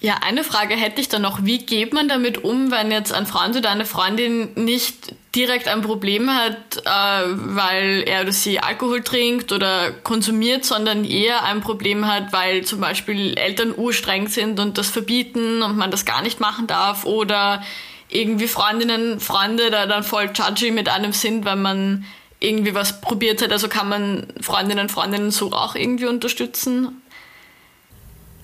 Ja, 0.00 0.16
eine 0.20 0.42
Frage 0.42 0.74
hätte 0.74 1.00
ich 1.00 1.08
dann 1.08 1.22
noch. 1.22 1.44
Wie 1.44 1.58
geht 1.58 1.92
man 1.92 2.08
damit 2.08 2.42
um, 2.42 2.72
wenn 2.72 2.90
jetzt 2.90 3.12
ein 3.12 3.26
Freund 3.26 3.54
oder 3.54 3.70
eine 3.70 3.86
Freundin 3.86 4.48
nicht 4.56 5.14
direkt 5.34 5.68
ein 5.68 5.82
Problem 5.82 6.30
hat, 6.30 6.78
äh, 6.84 7.24
weil 7.34 8.04
er 8.06 8.22
oder 8.22 8.32
sie 8.32 8.60
Alkohol 8.60 9.02
trinkt 9.02 9.52
oder 9.52 9.90
konsumiert, 9.90 10.64
sondern 10.64 11.04
eher 11.04 11.44
ein 11.44 11.60
Problem 11.60 12.06
hat, 12.06 12.32
weil 12.32 12.62
zum 12.64 12.80
Beispiel 12.80 13.36
Eltern 13.36 13.74
urstreng 13.76 14.28
sind 14.28 14.60
und 14.60 14.78
das 14.78 14.88
verbieten 14.88 15.62
und 15.62 15.76
man 15.76 15.90
das 15.90 16.04
gar 16.04 16.22
nicht 16.22 16.40
machen 16.40 16.66
darf 16.66 17.04
oder 17.04 17.62
irgendwie 18.08 18.48
Freundinnen, 18.48 19.18
Freunde 19.20 19.70
da 19.70 19.86
dann 19.86 20.04
voll 20.04 20.30
judgy 20.34 20.70
mit 20.70 20.88
einem 20.88 21.12
sind, 21.12 21.44
wenn 21.44 21.62
man 21.62 22.04
irgendwie 22.38 22.74
was 22.74 23.00
probiert 23.00 23.42
hat. 23.42 23.52
Also 23.52 23.68
kann 23.68 23.88
man 23.88 24.26
Freundinnen, 24.40 24.88
Freundinnen 24.88 25.30
so 25.30 25.52
auch 25.52 25.74
irgendwie 25.74 26.06
unterstützen? 26.06 27.00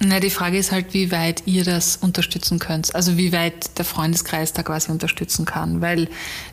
Na, 0.02 0.18
die 0.18 0.30
Frage 0.30 0.56
ist 0.56 0.72
halt, 0.72 0.94
wie 0.94 1.12
weit 1.12 1.42
ihr 1.44 1.62
das 1.62 1.96
unterstützen 1.96 2.58
könnt. 2.58 2.94
Also 2.94 3.18
wie 3.18 3.32
weit 3.32 3.76
der 3.78 3.84
Freundeskreis 3.84 4.54
da 4.54 4.62
quasi 4.62 4.90
unterstützen 4.90 5.44
kann. 5.44 5.82
Weil 5.82 6.08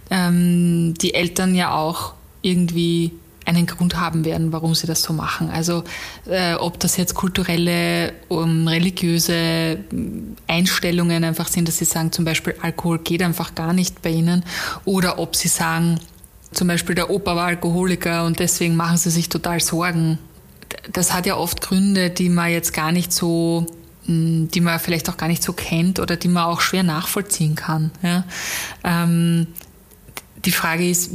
ähm, 0.09 0.93
die 0.95 1.13
Eltern 1.13 1.55
ja 1.55 1.73
auch 1.73 2.13
irgendwie 2.41 3.13
einen 3.45 3.65
Grund 3.65 3.97
haben 3.97 4.25
werden, 4.25 4.51
warum 4.51 4.75
sie 4.75 4.85
das 4.85 5.01
so 5.01 5.13
machen. 5.13 5.49
Also 5.49 5.85
äh, 6.25 6.55
ob 6.55 6.77
das 6.81 6.97
jetzt 6.97 7.13
kulturelle, 7.13 8.11
um, 8.27 8.67
religiöse 8.67 9.79
Einstellungen 10.47 11.23
einfach 11.23 11.47
sind, 11.47 11.69
dass 11.69 11.77
sie 11.77 11.85
sagen, 11.85 12.11
zum 12.11 12.25
Beispiel 12.25 12.55
Alkohol 12.61 12.99
geht 12.99 13.23
einfach 13.23 13.55
gar 13.55 13.71
nicht 13.71 14.01
bei 14.01 14.09
ihnen, 14.09 14.43
oder 14.83 15.17
ob 15.17 15.37
sie 15.37 15.47
sagen, 15.47 15.97
zum 16.51 16.67
Beispiel 16.67 16.95
der 16.95 17.09
Opa 17.09 17.37
war 17.37 17.45
Alkoholiker 17.45 18.25
und 18.25 18.39
deswegen 18.39 18.75
machen 18.75 18.97
sie 18.97 19.11
sich 19.11 19.29
total 19.29 19.61
Sorgen 19.61 20.17
das 20.91 21.13
hat 21.13 21.25
ja 21.25 21.35
oft 21.35 21.61
Gründe, 21.61 22.09
die 22.09 22.29
man 22.29 22.51
jetzt 22.51 22.73
gar 22.73 22.91
nicht 22.91 23.11
so 23.11 23.65
hm, 24.07 24.49
die 24.51 24.61
man 24.61 24.79
vielleicht 24.79 25.09
auch 25.09 25.17
gar 25.17 25.27
nicht 25.27 25.43
so 25.43 25.53
kennt 25.53 25.99
oder 25.99 26.15
die 26.15 26.29
man 26.29 26.45
auch 26.45 26.61
schwer 26.61 26.83
nachvollziehen 26.83 27.55
kann. 27.55 27.91
Ja. 28.01 28.23
Ähm, 28.83 29.47
die 30.45 30.51
Frage 30.51 30.89
ist, 30.89 31.11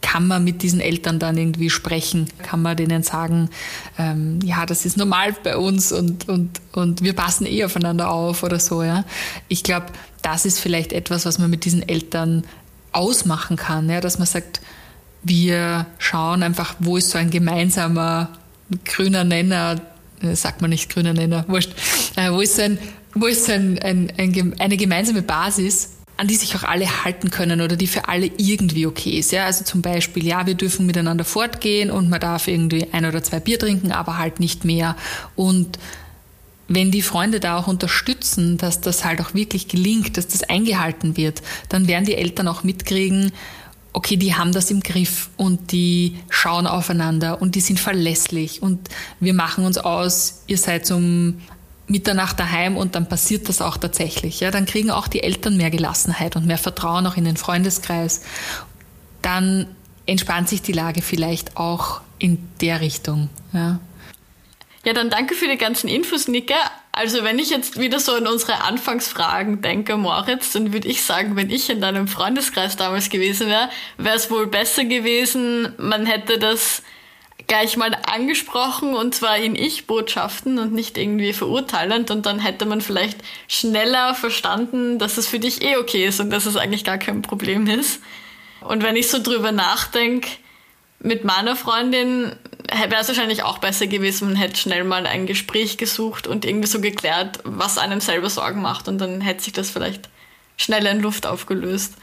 kann 0.00 0.28
man 0.28 0.44
mit 0.44 0.62
diesen 0.62 0.80
Eltern 0.80 1.18
dann 1.18 1.36
irgendwie 1.36 1.70
sprechen? 1.70 2.28
Kann 2.42 2.62
man 2.62 2.76
denen 2.76 3.02
sagen, 3.02 3.50
ähm, 3.98 4.38
ja, 4.44 4.64
das 4.64 4.84
ist 4.84 4.96
normal 4.96 5.34
bei 5.42 5.56
uns 5.56 5.90
und, 5.90 6.28
und, 6.28 6.60
und 6.72 7.02
wir 7.02 7.14
passen 7.14 7.46
eh 7.46 7.64
aufeinander 7.64 8.10
auf 8.10 8.44
oder 8.44 8.60
so. 8.60 8.84
Ja? 8.84 9.04
Ich 9.48 9.64
glaube, 9.64 9.86
das 10.22 10.44
ist 10.44 10.60
vielleicht 10.60 10.92
etwas, 10.92 11.26
was 11.26 11.38
man 11.38 11.50
mit 11.50 11.64
diesen 11.64 11.88
Eltern 11.88 12.44
ausmachen 12.92 13.56
kann, 13.56 13.90
ja? 13.90 14.00
dass 14.00 14.18
man 14.18 14.26
sagt, 14.26 14.60
wir 15.24 15.86
schauen 15.98 16.44
einfach, 16.44 16.76
wo 16.78 16.96
ist 16.96 17.10
so 17.10 17.18
ein 17.18 17.30
gemeinsamer 17.30 18.28
grüner 18.84 19.24
Nenner, 19.24 19.80
äh, 20.22 20.34
sagt 20.34 20.60
man 20.60 20.70
nicht 20.70 20.90
grüner 20.90 21.12
Nenner, 21.12 21.44
wurscht, 21.48 21.72
äh, 22.16 22.30
wo 22.30 22.40
ist, 22.40 22.58
ein, 22.60 22.78
wo 23.14 23.26
ist 23.26 23.48
ein, 23.50 23.78
ein, 23.78 24.12
ein, 24.16 24.54
eine 24.58 24.76
gemeinsame 24.76 25.22
Basis, 25.22 25.90
an 26.16 26.28
die 26.28 26.36
sich 26.36 26.56
auch 26.56 26.62
alle 26.62 27.04
halten 27.04 27.30
können 27.30 27.60
oder 27.60 27.76
die 27.76 27.86
für 27.86 28.08
alle 28.08 28.30
irgendwie 28.38 28.86
okay 28.86 29.18
ist. 29.18 29.32
Ja, 29.32 29.44
also 29.44 29.64
zum 29.64 29.82
Beispiel, 29.82 30.24
ja, 30.26 30.46
wir 30.46 30.54
dürfen 30.54 30.86
miteinander 30.86 31.24
fortgehen 31.24 31.90
und 31.90 32.08
man 32.08 32.20
darf 32.20 32.48
irgendwie 32.48 32.86
ein 32.92 33.04
oder 33.04 33.22
zwei 33.22 33.40
Bier 33.40 33.58
trinken, 33.58 33.92
aber 33.92 34.16
halt 34.16 34.40
nicht 34.40 34.64
mehr. 34.64 34.96
Und 35.34 35.78
wenn 36.68 36.90
die 36.90 37.02
Freunde 37.02 37.38
da 37.38 37.58
auch 37.58 37.68
unterstützen, 37.68 38.56
dass 38.56 38.80
das 38.80 39.04
halt 39.04 39.20
auch 39.20 39.34
wirklich 39.34 39.68
gelingt, 39.68 40.16
dass 40.16 40.26
das 40.26 40.42
eingehalten 40.42 41.16
wird, 41.16 41.42
dann 41.68 41.86
werden 41.86 42.06
die 42.06 42.16
Eltern 42.16 42.48
auch 42.48 42.64
mitkriegen, 42.64 43.32
okay, 43.96 44.18
die 44.18 44.34
haben 44.34 44.52
das 44.52 44.70
im 44.70 44.80
Griff 44.80 45.30
und 45.38 45.72
die 45.72 46.18
schauen 46.28 46.66
aufeinander 46.66 47.40
und 47.40 47.54
die 47.54 47.62
sind 47.62 47.80
verlässlich 47.80 48.60
und 48.60 48.90
wir 49.20 49.32
machen 49.32 49.64
uns 49.64 49.78
aus, 49.78 50.42
ihr 50.46 50.58
seid 50.58 50.90
um 50.90 51.40
Mitternacht 51.86 52.38
daheim 52.38 52.76
und 52.76 52.94
dann 52.94 53.08
passiert 53.08 53.48
das 53.48 53.62
auch 53.62 53.78
tatsächlich. 53.78 54.40
Ja, 54.40 54.50
dann 54.50 54.66
kriegen 54.66 54.90
auch 54.90 55.08
die 55.08 55.22
Eltern 55.22 55.56
mehr 55.56 55.70
Gelassenheit 55.70 56.36
und 56.36 56.44
mehr 56.44 56.58
Vertrauen 56.58 57.06
auch 57.06 57.16
in 57.16 57.24
den 57.24 57.38
Freundeskreis. 57.38 58.20
Dann 59.22 59.66
entspannt 60.04 60.50
sich 60.50 60.60
die 60.60 60.72
Lage 60.72 61.00
vielleicht 61.00 61.56
auch 61.56 62.02
in 62.18 62.46
der 62.60 62.82
Richtung. 62.82 63.30
Ja. 63.54 63.80
Ja, 64.84 64.92
dann 64.92 65.08
danke 65.08 65.34
für 65.34 65.48
die 65.48 65.56
ganzen 65.56 65.88
Infos, 65.88 66.28
Nika. 66.28 66.54
Also 66.96 67.22
wenn 67.24 67.38
ich 67.38 67.50
jetzt 67.50 67.78
wieder 67.78 68.00
so 68.00 68.12
an 68.12 68.26
unsere 68.26 68.62
Anfangsfragen 68.62 69.60
denke, 69.60 69.98
Moritz, 69.98 70.52
dann 70.52 70.72
würde 70.72 70.88
ich 70.88 71.02
sagen, 71.02 71.36
wenn 71.36 71.50
ich 71.50 71.68
in 71.68 71.82
deinem 71.82 72.08
Freundeskreis 72.08 72.78
damals 72.78 73.10
gewesen 73.10 73.48
wäre, 73.48 73.68
wäre 73.98 74.16
es 74.16 74.30
wohl 74.30 74.46
besser 74.46 74.86
gewesen, 74.86 75.74
man 75.76 76.06
hätte 76.06 76.38
das 76.38 76.82
gleich 77.48 77.76
mal 77.76 77.94
angesprochen 78.10 78.94
und 78.94 79.14
zwar 79.14 79.36
in 79.36 79.56
Ich-Botschaften 79.56 80.58
und 80.58 80.72
nicht 80.72 80.96
irgendwie 80.96 81.34
verurteilend 81.34 82.10
und 82.10 82.24
dann 82.24 82.38
hätte 82.38 82.64
man 82.64 82.80
vielleicht 82.80 83.18
schneller 83.46 84.14
verstanden, 84.14 84.98
dass 84.98 85.18
es 85.18 85.26
für 85.26 85.38
dich 85.38 85.60
eh 85.60 85.76
okay 85.76 86.06
ist 86.06 86.20
und 86.20 86.30
dass 86.30 86.46
es 86.46 86.56
eigentlich 86.56 86.84
gar 86.84 86.96
kein 86.96 87.20
Problem 87.20 87.66
ist. 87.66 88.00
Und 88.62 88.82
wenn 88.82 88.96
ich 88.96 89.08
so 89.08 89.22
drüber 89.22 89.52
nachdenke, 89.52 90.30
mit 90.98 91.24
meiner 91.24 91.56
Freundin 91.56 92.34
wäre 92.68 93.00
es 93.00 93.08
wahrscheinlich 93.08 93.42
auch 93.42 93.58
besser 93.58 93.86
gewesen, 93.86 94.28
man 94.28 94.36
hätte 94.36 94.56
schnell 94.56 94.84
mal 94.84 95.06
ein 95.06 95.26
Gespräch 95.26 95.78
gesucht 95.78 96.26
und 96.26 96.44
irgendwie 96.44 96.68
so 96.68 96.80
geklärt, 96.80 97.40
was 97.44 97.78
einem 97.78 98.00
selber 98.00 98.30
Sorgen 98.30 98.62
macht 98.62 98.88
und 98.88 98.98
dann 98.98 99.20
hätte 99.20 99.44
sich 99.44 99.52
das 99.52 99.70
vielleicht 99.70 100.08
schneller 100.56 100.90
in 100.90 101.00
Luft 101.00 101.26
aufgelöst. 101.26 101.94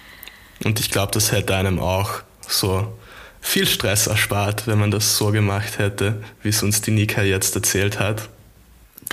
Und 0.63 0.79
ich 0.79 0.91
glaube, 0.91 1.11
das 1.11 1.31
hätte 1.31 1.55
einem 1.55 1.79
auch 1.79 2.21
so 2.47 2.93
viel 3.41 3.67
Stress 3.67 4.07
erspart, 4.07 4.67
wenn 4.67 4.79
man 4.79 4.91
das 4.91 5.17
so 5.17 5.31
gemacht 5.31 5.77
hätte, 5.77 6.23
wie 6.41 6.49
es 6.49 6.63
uns 6.63 6.81
die 6.81 6.91
Nika 6.91 7.21
jetzt 7.23 7.55
erzählt 7.55 7.99
hat. 7.99 8.29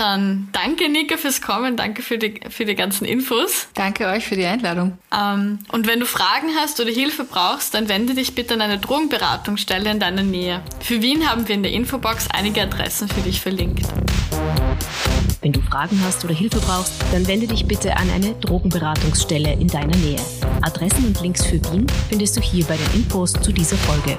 Dann 0.01 0.49
danke, 0.53 0.89
Nika, 0.89 1.19
fürs 1.19 1.43
Kommen. 1.43 1.77
Danke 1.77 2.01
für 2.01 2.17
die, 2.17 2.41
für 2.49 2.65
die 2.65 2.75
ganzen 2.75 3.05
Infos. 3.05 3.69
Danke 3.75 4.07
euch 4.07 4.27
für 4.27 4.35
die 4.35 4.47
Einladung. 4.47 4.97
Ähm, 5.15 5.59
und 5.73 5.87
wenn 5.87 6.01
du 6.01 6.07
Fragen 6.07 6.49
hast 6.59 6.81
oder 6.81 6.91
Hilfe 6.91 7.25
brauchst, 7.25 7.75
dann 7.75 7.91
wende 7.91 8.15
dich 8.15 8.35
bitte 8.35 8.55
an 8.55 8.63
eine 8.63 8.79
Drogenberatungsstelle 8.79 9.91
in 9.91 10.01
deiner 10.01 10.23
Nähe. 10.23 10.63
Für 10.81 11.03
Wien 11.03 11.31
haben 11.31 11.47
wir 11.47 11.55
in 11.55 11.63
der 11.63 11.73
Infobox 11.73 12.29
einige 12.33 12.63
Adressen 12.63 13.09
für 13.09 13.21
dich 13.21 13.43
verlinkt. 13.43 13.89
Wenn 15.43 15.53
du 15.53 15.61
Fragen 15.61 16.01
hast 16.03 16.25
oder 16.25 16.33
Hilfe 16.33 16.61
brauchst, 16.61 16.95
dann 17.13 17.27
wende 17.27 17.47
dich 17.47 17.67
bitte 17.67 17.95
an 17.95 18.09
eine 18.09 18.33
Drogenberatungsstelle 18.41 19.53
in 19.53 19.69
deiner 19.69 19.99
Nähe. 19.99 20.21
Adressen 20.63 21.09
und 21.09 21.21
Links 21.21 21.45
für 21.45 21.63
Wien 21.73 21.87
findest 22.09 22.39
du 22.39 22.41
hier 22.41 22.65
bei 22.65 22.79
den 22.79 23.03
Infos 23.03 23.35
zu 23.35 23.53
dieser 23.53 23.77
Folge. 23.77 24.17